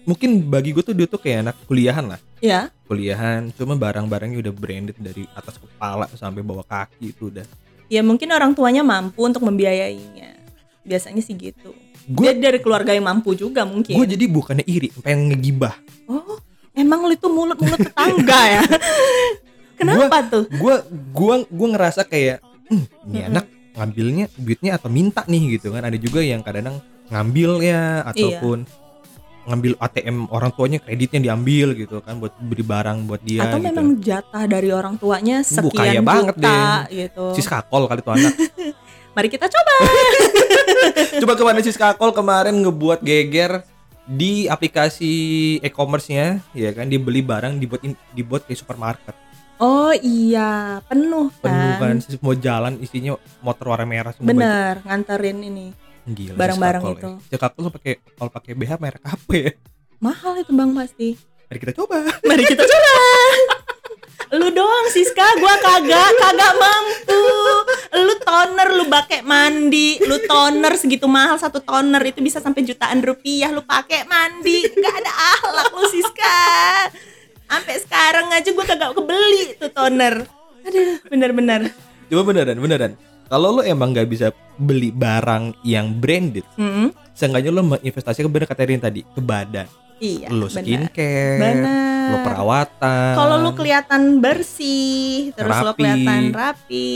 mungkin 0.06 0.40
bagi 0.48 0.72
gue 0.72 0.80
tuh 0.80 0.96
dia 0.96 1.04
tuh 1.04 1.20
kayak 1.20 1.40
anak 1.44 1.56
kuliahan 1.66 2.08
lah 2.08 2.22
Ya, 2.40 2.70
kuliahan 2.86 3.50
cuma 3.52 3.74
barang-barangnya 3.74 4.38
udah 4.40 4.54
branded 4.54 4.96
dari 4.96 5.26
atas 5.34 5.58
kepala 5.58 6.06
sampai 6.14 6.40
bawah 6.40 6.64
kaki 6.64 7.12
itu 7.12 7.28
udah 7.28 7.44
ya 7.86 8.00
mungkin 8.00 8.32
orang 8.32 8.54
tuanya 8.54 8.80
mampu 8.82 9.20
untuk 9.22 9.44
membiayainya. 9.44 10.38
Biasanya 10.86 11.20
sih 11.20 11.34
gitu. 11.34 11.74
gue 12.06 12.30
Dia 12.30 12.38
dari 12.38 12.62
keluarga 12.62 12.94
yang 12.94 13.10
mampu 13.10 13.34
juga 13.34 13.66
mungkin. 13.66 13.98
gue 13.98 14.08
jadi 14.08 14.26
bukannya 14.30 14.64
iri 14.64 14.94
pengen 15.02 15.34
ngegibah 15.34 15.74
Oh, 16.06 16.38
emang 16.76 17.02
lu 17.02 17.12
itu 17.12 17.26
mulut-mulut 17.26 17.80
tetangga 17.82 18.42
ya? 18.52 18.62
Kenapa 19.80 20.24
tuh? 20.24 20.48
gue 20.48 20.76
gua 21.12 21.44
gua 21.46 21.68
ngerasa 21.70 22.04
kayak 22.04 22.40
"Hmm, 22.66 22.84
ini 23.06 23.20
anak 23.26 23.46
ngambilnya 23.74 24.32
duitnya 24.34 24.72
atau 24.74 24.88
minta 24.88 25.24
nih 25.26 25.60
gitu 25.60 25.70
kan 25.70 25.84
ada 25.84 25.96
juga 25.96 26.20
yang 26.20 26.40
kadang 26.40 26.80
ngambil 27.08 27.60
ya 27.60 27.82
ataupun 28.06 28.64
ngambil 29.46 29.78
ATM 29.78 30.26
orang 30.28 30.50
tuanya 30.50 30.80
kreditnya 30.80 31.20
diambil 31.22 31.76
gitu 31.76 32.00
kan 32.00 32.18
buat 32.18 32.34
beli 32.40 32.64
barang 32.64 33.06
buat 33.06 33.22
dia 33.22 33.46
Atau 33.46 33.60
gitu. 33.60 33.68
memang 33.68 33.88
jatah 34.00 34.44
dari 34.48 34.72
orang 34.72 34.96
tuanya 34.96 35.44
Bu, 35.44 35.70
sekian 35.70 35.76
kaya 35.78 35.92
juta 35.94 36.08
banget 36.08 36.36
deh. 36.40 36.80
gitu. 36.98 37.26
sis 37.36 37.46
kakol 37.46 37.84
kali 37.86 38.00
tuh 38.00 38.14
anak 38.14 38.34
Mari 39.16 39.28
kita 39.30 39.48
coba. 39.48 39.74
coba 41.22 41.34
ke 41.36 41.44
mana 41.44 41.60
sis 41.60 41.78
kakol 41.78 42.12
kemarin 42.12 42.56
ngebuat 42.58 43.00
geger 43.00 43.64
di 44.06 44.46
aplikasi 44.46 45.12
e-commerce-nya 45.60 46.40
ya 46.54 46.70
kan 46.72 46.86
dibeli 46.86 47.20
barang 47.20 47.58
dibuat 47.58 47.82
in- 47.82 47.98
dibuat 48.14 48.46
kayak 48.46 48.60
supermarket 48.60 49.16
Oh 49.56 49.96
iya, 49.96 50.84
penuh 50.84 51.32
kan. 51.40 51.48
penuh 51.48 51.72
kan 51.80 51.96
Sis 52.04 52.20
mau 52.20 52.36
jalan 52.36 52.76
isinya 52.76 53.16
motor 53.40 53.72
warna 53.72 53.88
merah 53.88 54.12
semua 54.12 54.28
baju. 54.28 54.36
Bener, 54.36 54.76
nganterin 54.84 55.40
ini. 55.40 55.68
Gila, 56.04 56.36
Barang-barang 56.36 56.84
itu. 56.92 57.12
ya. 57.32 57.48
Tuh 57.48 57.72
pakai 57.72 58.04
kalau 58.14 58.30
pakai 58.30 58.52
BH 58.52 58.72
merek 58.78 59.00
apa 59.02 59.32
ya 59.32 59.52
Mahal 59.98 60.44
itu 60.44 60.52
Bang 60.52 60.76
pasti. 60.76 61.16
Mari 61.48 61.58
kita 61.58 61.72
coba. 61.72 62.04
Mari 62.22 62.44
kita 62.44 62.62
coba. 62.62 62.92
Lu 64.34 64.48
doang 64.50 64.88
Siska, 64.90 65.28
gua 65.38 65.56
kagak, 65.62 66.12
kagak 66.18 66.54
mampu. 66.58 67.22
Lu 67.96 68.14
toner, 68.26 68.68
lu 68.74 68.86
pakai 68.90 69.22
mandi, 69.22 70.02
lu 70.02 70.18
toner 70.26 70.74
segitu 70.76 71.06
mahal 71.06 71.38
satu 71.38 71.62
toner 71.62 72.02
itu 72.04 72.20
bisa 72.20 72.42
sampai 72.42 72.66
jutaan 72.66 73.06
rupiah 73.06 73.54
lu 73.54 73.62
pakai 73.62 74.04
mandi. 74.10 74.66
Gak 74.66 74.96
ada 75.06 75.14
akhlak 75.38 75.70
lu 75.72 75.86
Siska. 75.88 76.40
Sampai 77.46 77.76
sekarang 77.78 78.34
aja 78.34 78.50
gua 78.52 78.66
kagak 78.66 78.92
kebeli 78.98 79.56
tuh 79.62 79.72
toner. 79.72 80.26
Aduh, 80.66 80.98
bener-bener. 81.06 81.70
Coba 82.10 82.22
beneran, 82.26 82.58
beneran. 82.58 82.92
Kalau 83.26 83.58
lo 83.58 83.62
emang 83.66 83.94
nggak 83.94 84.10
bisa 84.10 84.30
beli 84.56 84.94
barang 84.94 85.66
yang 85.66 85.98
branded, 85.98 86.46
Hmm, 86.58 86.94
seenggaknya 87.18 87.50
lo 87.50 87.66
menginvestasikan 87.66 88.30
bener 88.30 88.46
kata 88.46 88.70
Rin 88.70 88.82
tadi 88.82 89.02
ke 89.02 89.22
badan. 89.22 89.66
Iya, 90.00 90.28
bener. 90.30 90.50
skincare, 90.52 91.40
Bener. 91.40 92.10
lo 92.12 92.18
perawatan. 92.22 93.14
Kalau 93.16 93.36
lu 93.42 93.52
kelihatan 93.54 94.02
bersih, 94.20 95.32
terus 95.34 95.56
lo 95.62 95.72
Rapi. 95.72 95.80
kelihatan 95.82 96.22
rapi. 96.32 96.90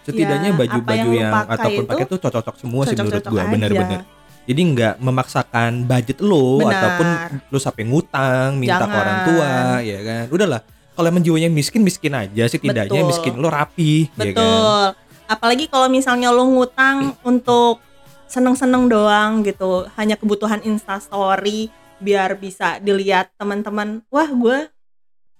setidaknya 0.00 0.50
ya, 0.50 0.56
baju-baju 0.56 0.96
yang 0.96 1.06
lo 1.06 1.20
yang, 1.20 1.32
pakai 1.34 1.54
ataupun 1.54 1.82
itu 1.84 1.90
pakai 1.92 2.04
tuh 2.08 2.18
cocok-cocok 2.18 2.54
semua 2.58 2.82
sih 2.88 2.96
menurut 2.96 3.24
gua, 3.28 3.42
bener-bener. 3.46 4.00
Jadi 4.48 4.60
nggak 4.74 4.94
memaksakan 4.98 5.70
budget 5.86 6.18
lo 6.24 6.58
Benar. 6.58 6.72
ataupun 6.74 7.08
lo 7.52 7.58
sampai 7.60 7.82
ngutang, 7.86 8.48
minta 8.58 8.80
ke 8.80 8.88
Jangan. 8.88 8.96
orang 8.98 9.18
tua, 9.28 9.52
ya 9.84 9.98
kan. 10.02 10.24
Udahlah. 10.32 10.60
Kalau 10.90 11.06
emang 11.06 11.22
jiwanya 11.22 11.48
miskin, 11.48 11.80
miskin 11.86 12.12
aja 12.12 12.44
setidaknya 12.48 13.00
Betul. 13.04 13.10
miskin 13.14 13.34
lo 13.38 13.48
rapi, 13.48 14.10
ya 14.18 14.32
kan. 14.32 14.42
Betul. 14.42 14.84
Apalagi 15.30 15.64
kalau 15.70 15.86
misalnya 15.86 16.34
lo 16.34 16.42
ngutang 16.48 17.14
untuk 17.22 17.78
seneng-seneng 18.30 18.86
doang 18.86 19.42
gitu, 19.42 19.90
hanya 19.94 20.14
kebutuhan 20.14 20.62
instastory 20.62 21.66
biar 21.98 22.32
bisa 22.34 22.78
dilihat 22.78 23.34
teman-teman. 23.34 24.06
Wah, 24.06 24.24
gue 24.26 24.70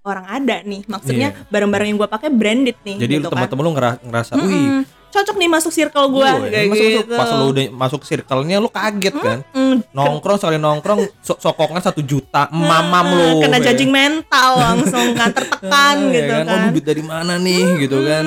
orang 0.02 0.26
ada 0.26 0.60
nih. 0.60 0.82
Maksudnya 0.84 1.32
barang-barang 1.46 1.86
yang 1.86 1.96
gue 1.96 2.08
pakai 2.08 2.28
branded 2.28 2.76
nih. 2.82 2.96
Iya. 2.96 3.02
Jadi 3.02 3.12
gitu 3.14 3.26
kan. 3.26 3.32
teman-teman 3.38 3.62
lo 3.62 3.70
ngera- 3.72 4.00
ngerasa, 4.02 4.32
wih, 4.34 4.44
Mm-mm. 4.44 4.80
cocok 5.10 5.36
nih 5.36 5.48
masuk 5.48 5.72
circle 5.72 6.06
gue 6.08 6.28
Woi, 6.30 6.48
kayak 6.48 6.66
masuk, 6.68 6.86
gitu. 7.00 7.14
pas 7.14 7.30
lo 7.30 7.44
udah 7.48 7.64
masuk 7.70 8.00
circle-nya 8.02 8.56
lo 8.58 8.68
kaget 8.68 9.14
kan. 9.16 9.38
Mm, 9.52 9.76
Nongkrong 9.90 10.38
sekali 10.38 10.56
nongkrong 10.56 11.00
so- 11.18 11.36
sokongan 11.36 11.80
satu 11.80 12.00
juta, 12.00 12.46
mamam 12.48 13.06
mm, 13.06 13.14
lo. 13.14 13.28
kena 13.40 13.56
ya. 13.56 13.64
judging 13.66 13.90
mental 13.90 14.50
langsung 14.56 15.06
nganter 15.12 15.44
tekan 15.52 15.96
Ah, 15.96 15.96
ya 16.06 16.14
gitu 16.16 16.32
kan. 16.32 16.44
kan. 16.44 16.58
Oh, 16.58 16.68
duit 16.70 16.84
dari 16.84 17.02
mana 17.02 17.34
nih 17.36 17.62
gitu 17.80 17.98
kan. 18.02 18.24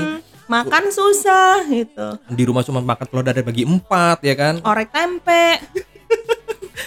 Makan 0.54 0.84
susah 0.88 1.66
gitu. 1.66 2.08
Di 2.30 2.44
rumah 2.44 2.62
cuma 2.62 2.80
makan 2.80 3.06
telur 3.06 3.22
dadar 3.22 3.42
bagi 3.42 3.64
empat 3.64 4.22
ya 4.22 4.34
kan. 4.34 4.62
Orek 4.62 4.90
tempe. 4.90 5.58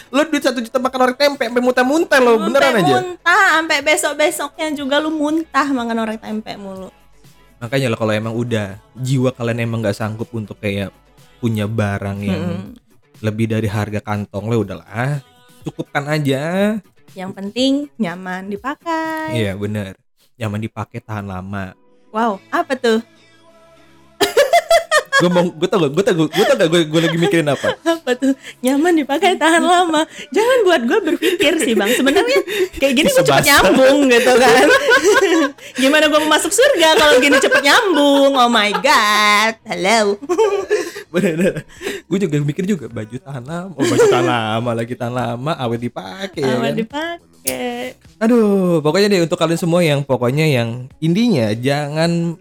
Lo 0.09 0.23
duit 0.25 0.39
satu 0.39 0.59
juta 0.59 0.79
makan 0.79 1.01
orek 1.05 1.17
tempe 1.17 1.43
sampai 1.43 1.59
muntah-muntah 1.61 2.19
lo 2.19 2.39
beneran 2.41 2.63
Sampai 2.73 2.83
aja. 2.85 2.95
muntah 2.97 3.45
sampai 3.53 3.79
besok 3.83 4.13
besoknya 4.17 4.67
juga 4.73 4.97
lu 4.97 5.11
muntah 5.11 5.67
makan 5.67 5.99
orek 6.01 6.19
tempe 6.21 6.55
mulu 6.55 6.91
Makanya 7.57 7.89
lah 7.89 7.97
kalau 7.97 8.13
emang 8.13 8.35
udah 8.35 8.67
jiwa 8.95 9.31
kalian 9.31 9.63
emang 9.63 9.81
nggak 9.81 9.95
sanggup 9.95 10.31
untuk 10.31 10.59
kayak 10.59 10.91
punya 11.37 11.67
barang 11.67 12.19
yang 12.21 12.43
Mm-mm. 12.43 12.75
lebih 13.21 13.47
dari 13.47 13.67
harga 13.67 13.99
kantong 14.01 14.47
lo 14.47 14.61
udahlah 14.61 15.23
cukupkan 15.63 16.07
aja. 16.09 16.43
yang 17.13 17.31
penting 17.31 17.89
nyaman 17.97 18.47
dipakai 18.47 19.35
Iya 19.35 19.55
bener. 19.55 19.97
Nyaman 20.37 20.61
dipakai 20.61 20.99
tahan 20.99 21.25
lama. 21.25 21.75
wow 22.11 22.39
apa 22.49 22.75
tuh 22.75 22.99
gue 25.17 25.31
mau 25.33 25.45
gue 25.49 25.69
tau 25.69 25.81
gue 25.89 26.05
tau 26.05 26.15
gue 26.29 26.45
tau 26.45 26.57
gak 26.57 26.69
gue 26.69 26.81
gue 26.87 27.01
lagi 27.01 27.17
mikirin 27.17 27.49
apa? 27.49 27.73
Apa 27.83 28.11
tuh? 28.15 28.33
Nyaman 28.61 28.93
dipakai 28.97 29.35
tahan 29.35 29.65
lama. 29.65 30.05
Jangan 30.31 30.59
buat 30.63 30.83
gue 30.85 30.99
berpikir 31.13 31.53
sih 31.61 31.73
bang. 31.73 31.91
Sebenarnya 31.93 32.39
kayak 32.77 32.95
gini 32.95 33.09
gue 33.09 33.19
cepet 33.25 33.45
nyambung 33.47 33.99
gitu 34.07 34.33
kan. 34.37 34.67
Gimana 35.83 36.05
gue 36.07 36.21
mau 36.21 36.31
masuk 36.31 36.53
surga 36.53 36.95
kalau 36.97 37.17
gini 37.19 37.37
cepet 37.37 37.63
nyambung? 37.65 38.33
Oh 38.37 38.51
my 38.51 38.71
god. 38.79 39.55
Halo 39.65 40.21
bener. 41.11 41.65
Gue 42.07 42.19
juga 42.21 42.37
mikir 42.39 42.65
juga 42.69 42.87
baju 42.87 43.17
tahan 43.17 43.45
lama 43.47 43.73
oh 43.73 43.83
baju 43.83 44.07
tahan 44.07 44.27
lama 44.27 44.71
lagi 44.77 44.95
tahan 44.95 45.15
lama 45.15 45.53
awet 45.57 45.81
dipakai 45.81 46.43
ya 46.45 46.55
Apa 46.57 46.67
kan? 46.69 46.75
dipakai? 46.77 47.95
aduh 48.19 48.83
pokoknya 48.83 49.07
deh 49.07 49.23
untuk 49.23 49.39
kalian 49.39 49.61
semua 49.61 49.79
yang 49.79 50.03
pokoknya 50.03 50.51
yang 50.51 50.91
intinya 50.99 51.55
jangan 51.55 52.35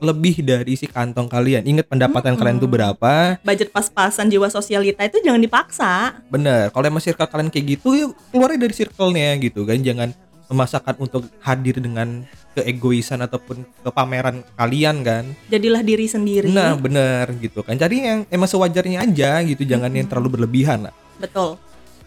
lebih 0.00 0.40
dari 0.40 0.74
si 0.74 0.84
kantong 0.84 1.26
kalian 1.26 1.62
ingat 1.62 1.86
pendapatan 1.86 2.34
kalian 2.34 2.56
tuh 2.56 2.66
berapa 2.66 3.36
Budget 3.40 3.68
pas-pasan 3.68 4.26
jiwa 4.26 4.48
sosialita 4.48 5.04
itu 5.04 5.20
jangan 5.20 5.38
dipaksa. 5.38 5.92
bener 6.26 6.68
kalau 6.68 6.84
emang 6.84 6.98
circle 6.98 7.24
kalian 7.24 7.48
kayak 7.48 7.66
gitu 7.70 7.88
yuk 7.94 8.10
keluarnya 8.28 8.58
dari 8.60 8.74
circle-nya 8.74 9.36
gitu 9.38 9.62
kan 9.62 9.78
jangan 9.78 10.08
memaksakan 10.46 10.98
untuk 10.98 11.28
hadir 11.38 11.78
dengan 11.78 12.26
keegoisan 12.50 13.20
ataupun 13.20 13.62
kepameran 13.80 14.42
kalian 14.52 15.00
kan 15.00 15.24
Jadilah 15.46 15.80
diri 15.80 16.04
sendiri. 16.04 16.48
nah 16.48 16.74
bener 16.74 17.30
gitu 17.38 17.60
kan 17.60 17.76
jadi 17.76 17.94
yang 17.94 18.18
emang 18.26 18.48
sewajarnya 18.48 19.04
aja 19.04 19.38
gitu 19.44 19.62
jangan 19.62 19.88
yang 19.88 20.04
terlalu 20.04 20.34
berlebihan 20.34 20.82
lah 20.82 20.94
Betul. 21.16 21.54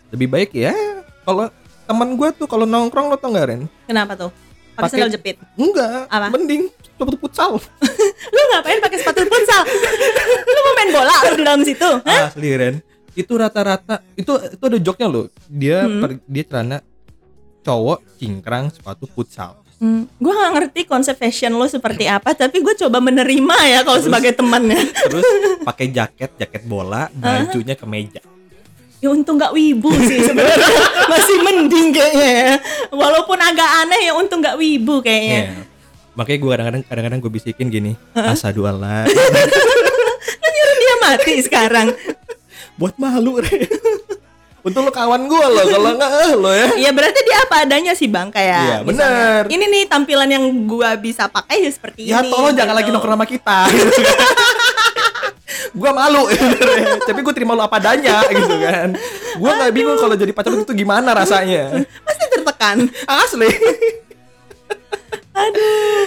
lebih 0.09 0.27
baik 0.27 0.51
ya 0.51 0.73
kalau 1.23 1.47
teman 1.83 2.09
gue 2.13 2.29
tuh 2.33 2.45
kalau 2.45 2.65
nongkrong 2.65 3.07
lo 3.07 3.15
tau 3.15 3.29
nggak 3.29 3.45
Ren 3.45 3.61
Kenapa 3.85 4.17
tuh? 4.17 4.31
Pakai 4.73 4.81
Pakai- 4.81 4.97
sandal 4.97 5.11
jepit. 5.13 5.35
enggak 5.53 6.09
Apa? 6.09 6.27
mending 6.29 6.65
sepatu 6.93 7.15
futsal 7.17 7.49
Lu 8.33 8.41
ngapain 8.49 8.79
pakai 8.79 8.97
sepatu 8.97 9.21
futsal? 9.23 9.61
Lu 10.43 10.59
mau 10.61 10.73
main 10.75 10.89
bola 10.91 11.15
lu 11.23 11.33
di 11.33 11.43
dalam 11.43 11.61
situ? 11.61 11.89
Hah? 11.99 12.29
asli 12.29 12.49
Ren 12.51 12.75
itu 13.13 13.29
rata-rata 13.31 14.01
itu 14.13 14.31
itu 14.49 14.63
ada 14.63 14.79
joknya 14.79 15.07
loh 15.07 15.25
dia 15.45 15.83
Hmm. 15.83 15.99
per- 15.99 16.23
dia 16.25 16.43
celana 16.43 16.77
cowok 17.61 17.99
cingkrang 18.15 18.69
sepatu 18.69 19.05
futsal 19.05 19.61
Hmm, 19.75 20.07
gue 20.15 20.31
gak 20.31 20.53
ngerti 20.53 20.81
konsep 20.85 21.11
fashion 21.13 21.51
lo 21.51 21.67
seperti 21.67 22.07
apa, 22.07 22.31
tapi 22.33 22.57
gue 22.57 22.71
coba 22.73 22.97
menerima 22.97 23.57
ya 23.67 23.79
kalau 23.81 23.99
sebagai 23.99 24.31
temannya. 24.31 24.79
terus 24.79 25.27
pakai 25.59 25.91
jaket 25.91 26.31
jaket 26.33 26.63
bola 26.63 27.11
bajunya 27.11 27.75
kemeja 27.75 28.23
Ya 28.97 29.11
untung 29.11 29.35
gak 29.35 29.51
wibu 29.51 29.91
sih 29.99 30.23
sebenarnya, 30.23 30.71
masih 31.11 31.35
mending 31.37 31.91
kayaknya. 31.91 32.31
ya. 32.31 32.51
Walaupun 32.89 33.35
agak 33.35 33.69
aneh 33.83 33.99
ya 34.01 34.15
untung 34.15 34.39
gak 34.39 34.55
wibu 34.55 35.03
kayaknya. 35.03 35.39
Iya. 35.43 35.53
Makanya 36.13 36.37
gue 36.37 36.49
kadang-kadang 36.49 36.81
kadang-kadang 36.83 37.19
gue 37.19 37.31
bisikin 37.31 37.67
gini 37.67 37.91
asadu 38.13 38.63
Allah 38.63 39.03
Lu 39.05 40.47
nyuruh 40.53 40.75
dia 40.77 40.95
mati 41.01 41.33
sekarang. 41.39 41.87
buat 42.73 42.95
malu 42.95 43.37
Ren 43.37 43.65
Untung 44.63 44.81
lo 44.81 44.89
kawan 44.89 45.27
gue 45.27 45.45
loh, 45.45 45.65
kalau 45.67 45.91
nggak 45.91 46.11
eh, 46.23 46.33
lo 46.39 46.47
ya. 46.47 46.67
Iya 46.79 46.95
berarti 46.95 47.19
dia 47.19 47.35
apa 47.43 47.67
adanya 47.67 47.91
sih 47.91 48.07
bang 48.07 48.31
kayak. 48.31 48.63
Iya, 48.63 48.77
bener. 48.79 49.39
Ini 49.51 49.59
nih 49.59 49.83
tampilan 49.91 50.31
yang 50.31 50.39
gua 50.63 50.95
bisa 50.95 51.27
pakai 51.27 51.59
ya 51.59 51.67
seperti 51.67 52.07
Ya 52.07 52.23
ini. 52.23 52.31
tolong 52.31 52.55
jangan 52.55 52.71
gitu. 52.71 52.79
lagi 52.79 52.89
nongkrong 52.95 53.15
sama 53.19 53.27
kita. 53.27 53.59
gue 55.73 55.91
malu 55.91 56.29
tapi 57.03 57.19
gue 57.19 57.33
terima 57.33 57.53
lo 57.53 57.67
apa 57.67 57.75
adanya 57.75 58.23
gitu 58.23 58.55
kan. 58.55 58.95
Gue 59.35 59.51
nggak 59.51 59.71
bingung 59.75 59.99
kalau 59.99 60.15
jadi 60.15 60.31
pacar 60.31 60.55
itu 60.55 60.71
gimana 60.71 61.11
rasanya. 61.11 61.83
Pasti 62.07 62.23
tertekan. 62.31 62.87
Asli. 63.03 63.51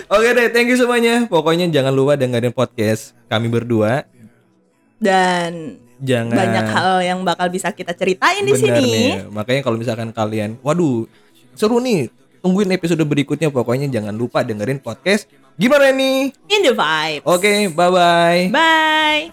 Oke 0.07 0.29
deh, 0.33 0.49
thank 0.55 0.68
you 0.70 0.79
semuanya. 0.79 1.25
Pokoknya 1.27 1.66
jangan 1.68 1.92
lupa 1.92 2.14
dengerin 2.14 2.55
podcast 2.55 3.12
kami 3.27 3.51
berdua. 3.51 4.07
Dan 4.96 5.83
Jangan 5.96 6.37
banyak 6.37 6.66
hal 6.77 6.94
yang 7.01 7.18
bakal 7.25 7.49
bisa 7.49 7.72
kita 7.72 7.96
ceritain 7.96 8.44
di 8.44 8.53
sini. 8.53 8.81
nih. 8.85 9.09
Makanya 9.33 9.64
kalau 9.64 9.81
misalkan 9.81 10.12
kalian, 10.12 10.61
waduh, 10.61 11.09
seru 11.57 11.81
nih. 11.81 12.12
Tungguin 12.44 12.68
episode 12.70 13.01
berikutnya. 13.03 13.49
Pokoknya 13.49 13.88
jangan 13.88 14.12
lupa 14.14 14.44
dengerin 14.44 14.79
podcast. 14.79 15.27
Gimana 15.57 15.88
nih? 15.90 16.31
In 16.53 16.61
the 16.62 16.77
vibe. 16.77 17.25
Oke, 17.25 17.72
bye 17.72 17.90
bye. 17.90 18.53
Bye. 18.53 19.33